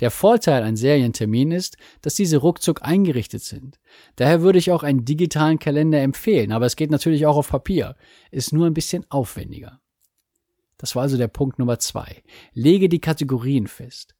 Der 0.00 0.10
Vorteil 0.10 0.62
an 0.64 0.76
Serienterminen 0.76 1.56
ist, 1.56 1.76
dass 2.00 2.14
diese 2.14 2.38
ruckzuck 2.38 2.82
eingerichtet 2.82 3.42
sind. 3.42 3.78
Daher 4.16 4.42
würde 4.42 4.58
ich 4.58 4.72
auch 4.72 4.82
einen 4.82 5.04
digitalen 5.04 5.58
Kalender 5.58 6.00
empfehlen, 6.00 6.52
aber 6.52 6.66
es 6.66 6.76
geht 6.76 6.90
natürlich 6.90 7.26
auch 7.26 7.36
auf 7.36 7.48
Papier, 7.48 7.96
ist 8.30 8.52
nur 8.52 8.66
ein 8.66 8.74
bisschen 8.74 9.04
aufwendiger. 9.08 9.80
Das 10.78 10.96
war 10.96 11.02
also 11.02 11.16
der 11.16 11.28
Punkt 11.28 11.58
Nummer 11.58 11.78
zwei. 11.78 12.22
Lege 12.52 12.88
die 12.88 13.00
Kategorien 13.00 13.68
fest. 13.68 14.14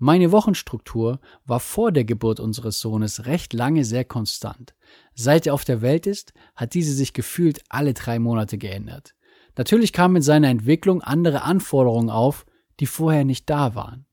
Meine 0.02 0.32
Wochenstruktur 0.32 1.20
war 1.44 1.60
vor 1.60 1.92
der 1.92 2.04
Geburt 2.04 2.40
unseres 2.40 2.80
Sohnes 2.80 3.26
recht 3.26 3.52
lange 3.52 3.84
sehr 3.84 4.06
konstant. 4.06 4.74
Seit 5.14 5.46
er 5.46 5.52
auf 5.52 5.66
der 5.66 5.82
Welt 5.82 6.06
ist, 6.06 6.32
hat 6.56 6.72
diese 6.72 6.94
sich 6.94 7.12
gefühlt 7.12 7.60
alle 7.68 7.92
drei 7.92 8.18
Monate 8.18 8.56
geändert. 8.56 9.14
Natürlich 9.58 9.92
kamen 9.92 10.14
mit 10.14 10.24
seiner 10.24 10.48
Entwicklung 10.48 11.02
andere 11.02 11.42
Anforderungen 11.42 12.08
auf, 12.08 12.46
die 12.80 12.86
vorher 12.86 13.26
nicht 13.26 13.50
da 13.50 13.74
waren. 13.74 14.06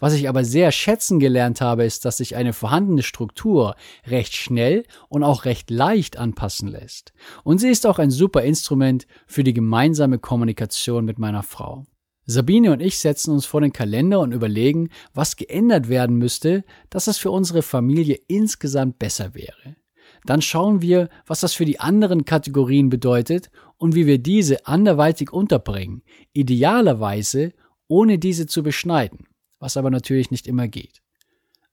Was 0.00 0.14
ich 0.14 0.28
aber 0.28 0.42
sehr 0.44 0.72
schätzen 0.72 1.20
gelernt 1.20 1.60
habe, 1.60 1.84
ist, 1.84 2.04
dass 2.04 2.16
sich 2.16 2.34
eine 2.34 2.52
vorhandene 2.52 3.04
Struktur 3.04 3.76
recht 4.04 4.34
schnell 4.34 4.82
und 5.08 5.22
auch 5.22 5.44
recht 5.44 5.70
leicht 5.70 6.16
anpassen 6.16 6.66
lässt. 6.66 7.12
Und 7.44 7.58
sie 7.58 7.68
ist 7.68 7.86
auch 7.86 8.00
ein 8.00 8.10
super 8.10 8.42
Instrument 8.42 9.06
für 9.28 9.44
die 9.44 9.54
gemeinsame 9.54 10.18
Kommunikation 10.18 11.04
mit 11.04 11.20
meiner 11.20 11.44
Frau. 11.44 11.86
Sabine 12.32 12.72
und 12.72 12.80
ich 12.80 12.98
setzen 12.98 13.32
uns 13.32 13.46
vor 13.46 13.60
den 13.60 13.72
Kalender 13.72 14.20
und 14.20 14.32
überlegen, 14.32 14.88
was 15.14 15.36
geändert 15.36 15.88
werden 15.88 16.16
müsste, 16.16 16.64
dass 16.90 17.06
es 17.06 17.18
für 17.18 17.30
unsere 17.30 17.62
Familie 17.62 18.18
insgesamt 18.26 18.98
besser 18.98 19.34
wäre. 19.34 19.76
Dann 20.24 20.42
schauen 20.42 20.82
wir, 20.82 21.08
was 21.26 21.40
das 21.40 21.54
für 21.54 21.64
die 21.64 21.80
anderen 21.80 22.24
Kategorien 22.24 22.88
bedeutet 22.88 23.50
und 23.76 23.94
wie 23.94 24.06
wir 24.06 24.18
diese 24.18 24.66
anderweitig 24.66 25.32
unterbringen, 25.32 26.02
idealerweise 26.32 27.52
ohne 27.88 28.18
diese 28.18 28.46
zu 28.46 28.62
beschneiden, 28.62 29.26
was 29.58 29.76
aber 29.76 29.90
natürlich 29.90 30.30
nicht 30.30 30.46
immer 30.46 30.68
geht. 30.68 31.02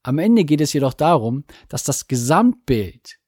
Am 0.02 0.18
Ende 0.18 0.46
geht 0.46 0.62
es 0.62 0.74
jedoch 0.74 0.94
darum, 0.94 1.44
dass 1.68 1.84
das 1.84 2.08
Gesamtbild, 2.08 3.20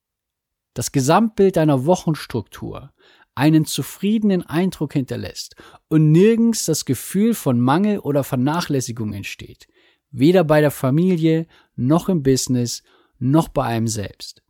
das 0.73 0.91
Gesamtbild 0.91 1.57
deiner 1.57 1.85
Wochenstruktur 1.85 2.91
einen 3.35 3.65
zufriedenen 3.65 4.43
Eindruck 4.43 4.93
hinterlässt 4.93 5.55
und 5.88 6.11
nirgends 6.11 6.65
das 6.65 6.85
Gefühl 6.85 7.33
von 7.33 7.59
Mangel 7.59 8.00
oder 8.00 8.23
Vernachlässigung 8.23 9.13
entsteht, 9.13 9.67
weder 10.11 10.43
bei 10.43 10.61
der 10.61 10.71
Familie 10.71 11.47
noch 11.75 12.09
im 12.09 12.23
Business 12.23 12.83
noch 13.19 13.47
bei 13.47 13.63
einem 13.63 13.88
selbst. 13.88 14.41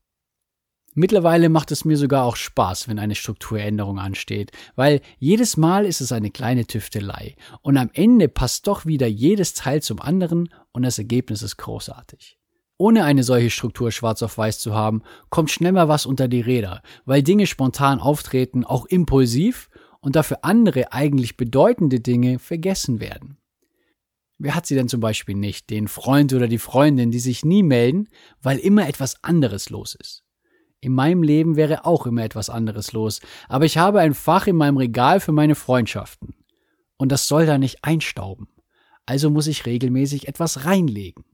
Mittlerweile 0.93 1.47
macht 1.47 1.71
es 1.71 1.85
mir 1.85 1.95
sogar 1.95 2.25
auch 2.25 2.35
Spaß, 2.35 2.89
wenn 2.89 3.00
eine 3.00 3.15
Strukturänderung 3.15 3.97
ansteht, 3.97 4.51
weil 4.75 5.00
jedes 5.19 5.55
Mal 5.55 5.85
ist 5.85 6.01
es 6.01 6.11
eine 6.11 6.31
kleine 6.31 6.65
Tüftelei 6.65 7.35
und 7.61 7.77
am 7.77 7.89
Ende 7.93 8.27
passt 8.27 8.67
doch 8.67 8.85
wieder 8.85 9.07
jedes 9.07 9.53
Teil 9.53 9.81
zum 9.81 10.01
anderen 10.01 10.50
und 10.73 10.83
das 10.83 10.97
Ergebnis 10.97 11.43
ist 11.43 11.55
großartig. 11.55 12.40
Ohne 12.81 13.03
eine 13.03 13.21
solche 13.21 13.51
Struktur 13.51 13.91
schwarz 13.91 14.23
auf 14.23 14.39
weiß 14.39 14.57
zu 14.57 14.73
haben, 14.73 15.03
kommt 15.29 15.51
schnell 15.51 15.71
mal 15.71 15.88
was 15.88 16.07
unter 16.07 16.27
die 16.27 16.41
Räder, 16.41 16.81
weil 17.05 17.21
Dinge 17.21 17.45
spontan 17.45 18.00
auftreten, 18.00 18.65
auch 18.65 18.88
impulsiv 18.88 19.69
und 20.00 20.15
dafür 20.15 20.39
andere 20.41 20.91
eigentlich 20.91 21.38
bedeutende 21.38 22.00
Dinge 22.00 22.39
vergessen 22.39 23.00
werden. 23.00 23.38
Wer 24.39 24.55
hat 24.55 24.65
sie 24.65 24.73
denn 24.73 24.88
zum 24.88 25.00
Beispiel 25.00 25.35
nicht? 25.35 25.69
Den 25.69 25.88
Freund 25.88 26.33
oder 26.33 26.47
die 26.47 26.57
Freundin, 26.57 27.11
die 27.11 27.19
sich 27.19 27.45
nie 27.45 27.61
melden, 27.61 28.09
weil 28.41 28.57
immer 28.57 28.88
etwas 28.88 29.23
anderes 29.23 29.69
los 29.69 29.93
ist. 29.93 30.23
In 30.79 30.95
meinem 30.95 31.21
Leben 31.21 31.57
wäre 31.57 31.85
auch 31.85 32.07
immer 32.07 32.23
etwas 32.23 32.50
anderes 32.50 32.93
los, 32.93 33.21
aber 33.47 33.65
ich 33.65 33.77
habe 33.77 34.00
ein 34.00 34.15
Fach 34.15 34.47
in 34.47 34.55
meinem 34.55 34.77
Regal 34.77 35.19
für 35.19 35.33
meine 35.33 35.53
Freundschaften. 35.53 36.33
Und 36.97 37.11
das 37.11 37.27
soll 37.27 37.45
da 37.45 37.59
nicht 37.59 37.83
einstauben. 37.83 38.47
Also 39.05 39.29
muss 39.29 39.45
ich 39.45 39.67
regelmäßig 39.67 40.27
etwas 40.27 40.65
reinlegen. 40.65 41.25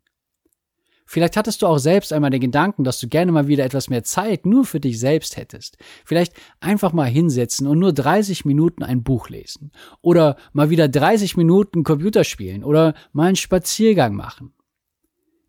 Vielleicht 1.10 1.38
hattest 1.38 1.62
du 1.62 1.68
auch 1.68 1.78
selbst 1.78 2.12
einmal 2.12 2.32
den 2.32 2.42
Gedanken, 2.42 2.84
dass 2.84 3.00
du 3.00 3.08
gerne 3.08 3.32
mal 3.32 3.48
wieder 3.48 3.64
etwas 3.64 3.90
mehr 3.90 4.04
Zeit 4.04 4.46
nur 4.46 4.66
für 4.66 4.82
dich 4.82 5.00
selbst 5.00 5.38
hättest. 5.38 5.78
Vielleicht 6.06 6.34
einfach 6.60 6.92
mal 6.92 7.08
hinsetzen 7.08 7.66
und 7.66 7.80
nur 7.80 7.94
30 7.94 8.44
Minuten 8.44 8.84
ein 8.84 9.04
Buch 9.04 9.30
lesen. 9.30 9.72
Oder 10.02 10.36
mal 10.52 10.70
wieder 10.70 10.90
30 10.90 11.38
Minuten 11.38 11.86
Computer 11.86 12.26
spielen 12.26 12.64
oder 12.64 12.94
mal 13.13 13.28
einen 13.28 13.36
Spaziergang 13.38 14.15
machen. 14.15 14.54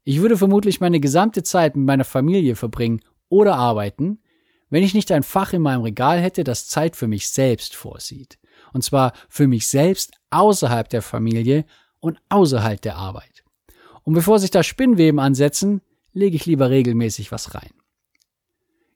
Ich 0.05 0.21
würde 0.21 0.39
vermutlich 0.39 0.81
meine 0.81 1.01
gesamte 1.01 1.43
Zeit 1.43 1.77
mit 1.77 1.85
meiner 1.85 2.05
Familie 2.05 2.55
verbringen 2.55 3.01
oder 3.29 3.57
arbeiten, 3.57 4.21
wenn 4.71 4.85
ich 4.85 4.95
nicht 4.95 5.11
ein 5.11 5.25
Fach 5.25 5.53
in 5.53 5.63
meinem 5.63 5.83
Regal 5.83 6.21
hätte, 6.21 6.45
das 6.45 6.69
Zeit 6.69 6.95
für 6.95 7.09
mich 7.09 7.31
selbst 7.31 7.75
vorsieht. 7.75 8.39
Und 8.73 8.85
zwar 8.85 9.13
für 9.29 9.49
mich 9.49 9.67
selbst 9.67 10.13
außerhalb 10.31 10.89
der 10.89 11.03
Familie 11.03 11.65
und 11.99 12.21
außerhalb 12.29 12.81
der 12.81 12.97
Arbeit. 12.97 13.45
Und 14.09 14.15
bevor 14.15 14.39
sich 14.39 14.51
da 14.51 14.63
Spinnweben 14.63 15.21
ansetzen, 15.21 15.83
lege 16.15 16.35
ich 16.35 16.47
lieber 16.47 16.71
regelmäßig 16.71 17.31
was 17.31 17.55
rein. 17.55 17.75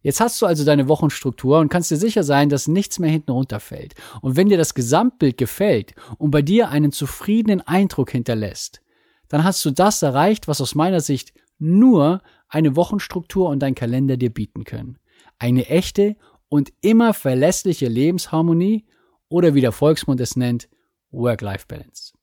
Jetzt 0.01 0.22
hast 0.22 0.40
du 0.40 0.46
also 0.46 0.64
deine 0.64 0.88
Wochenstruktur 0.88 1.59
und 1.59 1.68
kannst 1.68 1.90
dir 1.90 1.98
sicher 1.98 2.25
sein, 2.25 2.48
dass 2.48 2.66
nichts 2.66 2.98
mehr 2.98 3.11
hinten 3.11 3.33
runterfällt. 3.33 3.92
Und 4.22 4.37
wenn 4.37 4.48
dir 4.48 4.57
das 4.57 4.72
Gesamtbild 4.72 5.37
gefällt 5.37 5.94
und 6.16 6.31
bei 6.31 6.40
dir 6.40 6.70
einen 6.70 6.92
zufriedenen 6.92 7.61
Eindruck 7.61 8.11
hinterlässt, 8.11 8.81
dann 9.29 9.44
hast 9.44 9.62
du 9.66 9.70
das 9.70 10.01
erreicht, 10.01 10.48
was 10.48 10.62
aus 10.62 10.75
meiner 10.75 11.01
Sicht 11.01 11.35
nur 11.59 12.22
eine 12.48 12.75
Wochenstruktur 12.75 13.51
und 13.51 13.59
dein 13.59 13.75
Kalender 13.75 14.16
dir 14.16 14.31
bieten 14.33 14.64
können. 14.64 14.98
Eine 15.38 15.66
echte 15.66 16.16
und 16.48 16.72
immer 16.81 17.12
verlässliche 17.12 17.87
Lebensharmonie 17.87 18.87
oder 19.29 19.55
wie 19.55 19.61
der 19.61 19.72
Volksmund 19.72 20.22
es 20.22 20.37
nennt, 20.37 20.70
Work-Life-Balance. 21.11 22.14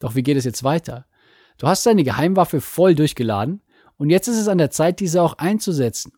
Doch 0.00 0.16
wie 0.16 0.22
geht 0.22 0.36
es 0.36 0.44
jetzt 0.44 0.64
weiter? 0.64 1.06
Du 1.60 1.66
hast 1.66 1.84
deine 1.84 2.04
Geheimwaffe 2.04 2.62
voll 2.62 2.94
durchgeladen 2.94 3.60
und 3.98 4.08
jetzt 4.08 4.28
ist 4.28 4.38
es 4.38 4.48
an 4.48 4.56
der 4.56 4.70
Zeit, 4.70 4.98
diese 4.98 5.20
auch 5.20 5.34
einzusetzen. 5.34 6.14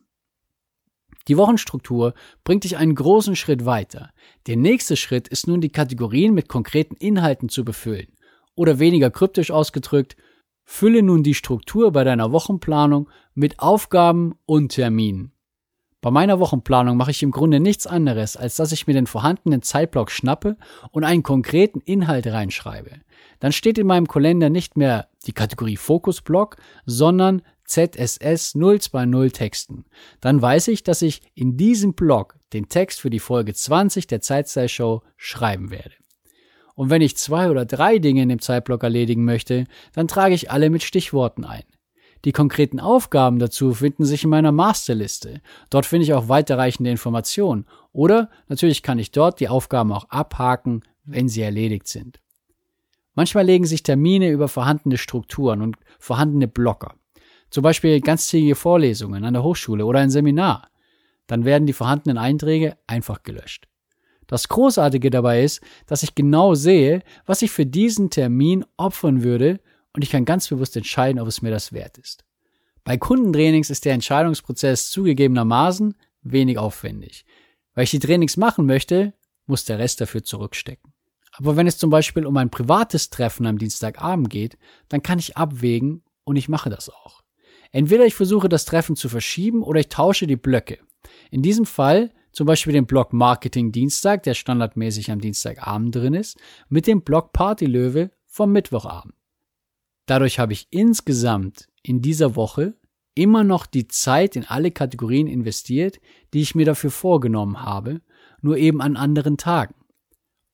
Die 1.27 1.35
Wochenstruktur 1.35 2.13
bringt 2.45 2.63
dich 2.63 2.77
einen 2.77 2.95
großen 2.95 3.35
Schritt 3.35 3.65
weiter. 3.65 4.11
Der 4.47 4.55
nächste 4.55 4.95
Schritt 4.95 5.27
ist 5.27 5.47
nun 5.47 5.59
die 5.59 5.69
Kategorien 5.69 6.33
mit 6.33 6.47
konkreten 6.47 6.95
Inhalten 6.95 7.49
zu 7.49 7.65
befüllen. 7.65 8.07
Oder 8.55 8.79
weniger 8.79 9.11
kryptisch 9.11 9.51
ausgedrückt, 9.51 10.15
fülle 10.63 11.03
nun 11.03 11.23
die 11.23 11.33
Struktur 11.33 11.91
bei 11.91 12.05
deiner 12.05 12.31
Wochenplanung 12.31 13.09
mit 13.33 13.59
Aufgaben 13.59 14.35
und 14.45 14.69
Terminen. 14.69 15.33
Bei 16.03 16.11
meiner 16.11 16.39
Wochenplanung 16.39 16.97
mache 16.97 17.09
ich 17.09 17.23
im 17.23 17.31
Grunde 17.31 17.59
nichts 17.59 17.87
anderes, 17.87 18.37
als 18.37 18.57
dass 18.57 18.71
ich 18.71 18.85
mir 18.85 18.93
den 18.93 19.07
vorhandenen 19.07 19.63
Zeitblock 19.63 20.11
schnappe 20.11 20.57
und 20.91 21.03
einen 21.03 21.23
konkreten 21.23 21.79
Inhalt 21.79 22.27
reinschreibe 22.27 22.91
dann 23.43 23.51
steht 23.51 23.77
in 23.77 23.87
meinem 23.87 24.07
Kalender 24.07 24.49
nicht 24.49 24.77
mehr 24.77 25.09
die 25.25 25.33
Kategorie 25.33 25.75
Fokusblock, 25.75 26.55
sondern 26.85 27.41
ZSS 27.65 28.53
020 28.53 29.33
Texten. 29.33 29.83
Dann 30.21 30.41
weiß 30.41 30.69
ich, 30.69 30.81
dass 30.83 31.01
ich 31.01 31.21
in 31.35 31.57
diesem 31.57 31.93
Blog 31.93 32.37
den 32.53 32.69
Text 32.69 33.01
für 33.01 33.09
die 33.09 33.19
Folge 33.19 33.53
20 33.53 34.07
der 34.07 34.21
Zeitstyle 34.21 34.69
Show 34.69 35.01
schreiben 35.17 35.71
werde. 35.71 35.91
Und 36.75 36.89
wenn 36.89 37.01
ich 37.01 37.17
zwei 37.17 37.49
oder 37.49 37.65
drei 37.65 37.99
Dinge 37.99 38.23
in 38.23 38.29
dem 38.29 38.39
Zeitblock 38.39 38.81
erledigen 38.83 39.25
möchte, 39.25 39.65
dann 39.91 40.07
trage 40.07 40.35
ich 40.35 40.49
alle 40.49 40.69
mit 40.69 40.81
Stichworten 40.81 41.43
ein. 41.43 41.63
Die 42.25 42.31
konkreten 42.31 42.79
Aufgaben 42.79 43.39
dazu 43.39 43.73
finden 43.73 44.05
sich 44.05 44.23
in 44.23 44.29
meiner 44.29 44.51
Masterliste. 44.51 45.41
Dort 45.69 45.85
finde 45.85 46.05
ich 46.05 46.13
auch 46.13 46.29
weiterreichende 46.29 46.89
Informationen. 46.89 47.65
Oder 47.91 48.29
natürlich 48.47 48.81
kann 48.81 48.97
ich 48.97 49.11
dort 49.11 49.39
die 49.39 49.49
Aufgaben 49.49 49.91
auch 49.91 50.09
abhaken, 50.09 50.83
wenn 51.03 51.27
sie 51.27 51.41
erledigt 51.41 51.87
sind. 51.87 52.21
Manchmal 53.13 53.45
legen 53.45 53.65
sich 53.65 53.83
Termine 53.83 54.29
über 54.29 54.47
vorhandene 54.47 54.97
Strukturen 54.97 55.61
und 55.61 55.75
vorhandene 55.99 56.47
Blocker. 56.47 56.95
Zum 57.49 57.61
Beispiel 57.61 57.99
ganztägige 58.01 58.55
Vorlesungen 58.55 59.25
an 59.25 59.33
der 59.33 59.43
Hochschule 59.43 59.85
oder 59.85 59.99
ein 59.99 60.09
Seminar. 60.09 60.69
Dann 61.27 61.45
werden 61.45 61.67
die 61.67 61.73
vorhandenen 61.73 62.17
Einträge 62.17 62.77
einfach 62.87 63.21
gelöscht. 63.21 63.67
Das 64.27 64.47
Großartige 64.47 65.09
dabei 65.09 65.43
ist, 65.43 65.61
dass 65.85 66.01
ich 66.01 66.15
genau 66.15 66.55
sehe, 66.55 67.03
was 67.25 67.41
ich 67.41 67.51
für 67.51 67.65
diesen 67.65 68.09
Termin 68.09 68.65
opfern 68.77 69.23
würde 69.23 69.59
und 69.93 70.03
ich 70.03 70.09
kann 70.09 70.25
ganz 70.25 70.47
bewusst 70.47 70.75
entscheiden, 70.75 71.21
ob 71.21 71.27
es 71.27 71.41
mir 71.41 71.51
das 71.51 71.71
wert 71.71 71.97
ist. 71.97 72.25
Bei 72.83 72.97
Kundentrainings 72.97 73.69
ist 73.69 73.85
der 73.85 73.93
Entscheidungsprozess 73.93 74.89
zugegebenermaßen 74.89 75.95
wenig 76.21 76.57
aufwendig. 76.57 77.25
Weil 77.73 77.85
ich 77.85 77.91
die 77.91 77.99
Trainings 77.99 78.37
machen 78.37 78.65
möchte, 78.65 79.13
muss 79.45 79.65
der 79.65 79.79
Rest 79.79 80.01
dafür 80.01 80.23
zurückstecken. 80.23 80.93
Aber 81.33 81.55
wenn 81.55 81.67
es 81.67 81.77
zum 81.77 81.89
Beispiel 81.89 82.25
um 82.25 82.37
ein 82.37 82.49
privates 82.49 83.09
Treffen 83.09 83.45
am 83.47 83.57
Dienstagabend 83.57 84.29
geht, 84.29 84.57
dann 84.89 85.01
kann 85.01 85.19
ich 85.19 85.37
abwägen 85.37 86.03
und 86.23 86.35
ich 86.35 86.49
mache 86.49 86.69
das 86.69 86.89
auch. 86.89 87.23
Entweder 87.71 88.05
ich 88.05 88.13
versuche 88.13 88.49
das 88.49 88.65
Treffen 88.65 88.95
zu 88.95 89.09
verschieben 89.09 89.63
oder 89.63 89.79
ich 89.79 89.89
tausche 89.89 90.27
die 90.27 90.35
Blöcke. 90.35 90.79
In 91.31 91.41
diesem 91.41 91.65
Fall 91.65 92.11
zum 92.31 92.45
Beispiel 92.45 92.73
den 92.73 92.85
Block 92.85 93.13
Marketing 93.13 93.71
Dienstag, 93.71 94.23
der 94.23 94.33
standardmäßig 94.33 95.11
am 95.11 95.21
Dienstagabend 95.21 95.95
drin 95.95 96.13
ist, 96.13 96.37
mit 96.69 96.87
dem 96.87 97.01
Block 97.03 97.31
Party 97.31 97.65
Löwe 97.65 98.11
vom 98.27 98.51
Mittwochabend. 98.51 99.15
Dadurch 100.05 100.39
habe 100.39 100.53
ich 100.53 100.67
insgesamt 100.71 101.67
in 101.81 102.01
dieser 102.01 102.35
Woche 102.35 102.75
immer 103.15 103.43
noch 103.43 103.65
die 103.65 103.87
Zeit 103.87 104.35
in 104.35 104.45
alle 104.45 104.71
Kategorien 104.71 105.27
investiert, 105.27 105.99
die 106.33 106.41
ich 106.41 106.55
mir 106.55 106.65
dafür 106.65 106.91
vorgenommen 106.91 107.61
habe, 107.61 108.01
nur 108.41 108.57
eben 108.57 108.81
an 108.81 108.97
anderen 108.97 109.37
Tagen 109.37 109.75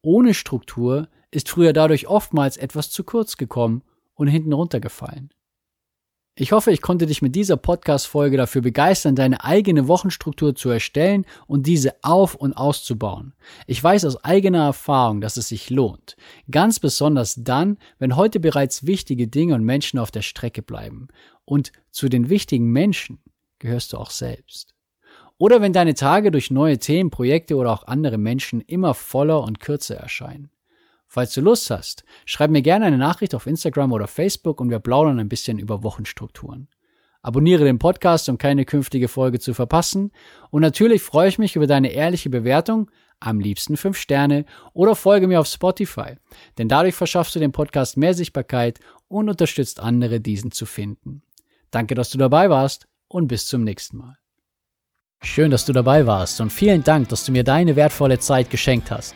ohne 0.01 0.33
Struktur 0.33 1.09
ist 1.31 1.49
früher 1.49 1.73
dadurch 1.73 2.07
oftmals 2.07 2.57
etwas 2.57 2.89
zu 2.91 3.03
kurz 3.03 3.38
gekommen 3.38 3.83
und 4.13 4.27
hinten 4.27 4.53
runtergefallen. 4.53 5.29
Ich 6.41 6.54
hoffe, 6.54 6.71
ich 6.71 6.82
konnte 6.82 7.06
dich 7.06 7.21
mit 7.21 7.36
dieser 7.36 7.58
Podcast-Folge 7.58 8.38
dafür 8.38 8.62
begeistern, 8.62 9.13
deine 9.13 9.43
eigene 9.43 9.89
Wochenstruktur 9.89 10.56
zu 10.56 10.69
erstellen 10.69 11.25
und 11.47 11.67
diese 11.67 12.02
auf- 12.02 12.36
und 12.36 12.54
auszubauen. 12.54 13.34
Ich 13.67 13.84
weiß 13.84 14.06
aus 14.06 14.23
eigener 14.23 14.63
Erfahrung, 14.63 15.19
dass 15.19 15.36
es 15.36 15.49
sich 15.49 15.69
lohnt. 15.69 16.15
Ganz 16.49 16.80
besonders 16.80 17.36
dann, 17.43 17.78
wenn 17.97 18.15
heute 18.15 18.39
bereits 18.39 18.86
wichtige 18.86 19.28
Dinge 19.28 19.54
und 19.54 19.65
Menschen 19.65 19.99
auf 19.99 20.12
der 20.12 20.21
Strecke 20.21 20.62
bleiben. 20.62 21.10
Und 21.43 21.73
zu 21.91 22.08
den 22.08 22.30
wichtigen 22.30 22.71
Menschen 22.71 23.19
gehörst 23.60 23.91
du 23.91 23.97
auch 23.97 24.12
selbst. 24.12 24.75
Oder 25.38 25.62
wenn 25.62 25.73
deine 25.73 25.93
Tage 25.93 26.32
durch 26.32 26.52
neue 26.52 26.78
Themen, 26.78 27.10
Projekte 27.10 27.58
oder 27.58 27.73
auch 27.73 27.84
andere 27.86 28.17
Menschen 28.17 28.62
immer 28.62 28.93
voller 28.93 29.43
und 29.43 29.60
kürzer 29.60 29.97
erscheinen. 29.97 30.49
Falls 31.11 31.33
du 31.33 31.41
Lust 31.41 31.71
hast, 31.71 32.03
schreib 32.25 32.51
mir 32.51 32.61
gerne 32.61 32.85
eine 32.85 32.99
Nachricht 32.99 33.33
auf 33.33 33.47
Instagram 33.47 33.91
oder 33.93 34.07
Facebook 34.07 34.61
und 34.61 34.69
wir 34.69 34.77
plaudern 34.77 35.19
ein 35.19 35.27
bisschen 35.27 35.57
über 35.57 35.81
Wochenstrukturen. 35.81 36.67
Abonniere 37.23 37.63
den 37.63 37.79
Podcast, 37.79 38.29
um 38.29 38.37
keine 38.37 38.63
künftige 38.63 39.07
Folge 39.07 39.39
zu 39.39 39.55
verpassen. 39.55 40.11
Und 40.51 40.61
natürlich 40.61 41.01
freue 41.01 41.27
ich 41.27 41.39
mich 41.39 41.55
über 41.55 41.65
deine 41.65 41.91
ehrliche 41.91 42.29
Bewertung, 42.29 42.91
am 43.19 43.39
liebsten 43.39 43.75
5 43.75 43.97
Sterne, 43.97 44.45
oder 44.73 44.95
folge 44.95 45.27
mir 45.27 45.39
auf 45.39 45.47
Spotify, 45.47 46.15
denn 46.59 46.69
dadurch 46.69 46.93
verschaffst 46.93 47.35
du 47.35 47.39
dem 47.39 47.51
Podcast 47.51 47.97
mehr 47.97 48.13
Sichtbarkeit 48.13 48.79
und 49.07 49.29
unterstützt 49.29 49.79
andere, 49.79 50.21
diesen 50.21 50.51
zu 50.51 50.67
finden. 50.67 51.23
Danke, 51.71 51.95
dass 51.95 52.11
du 52.11 52.19
dabei 52.19 52.51
warst 52.51 52.87
und 53.07 53.27
bis 53.27 53.47
zum 53.47 53.63
nächsten 53.63 53.97
Mal. 53.97 54.15
Schön, 55.23 55.49
dass 55.49 55.65
du 55.65 55.73
dabei 55.73 56.05
warst 56.05 56.39
und 56.39 56.51
vielen 56.51 56.83
Dank, 56.83 57.09
dass 57.09 57.25
du 57.25 57.31
mir 57.31 57.43
deine 57.43 57.75
wertvolle 57.75 58.19
Zeit 58.19 58.51
geschenkt 58.51 58.91
hast. 58.91 59.15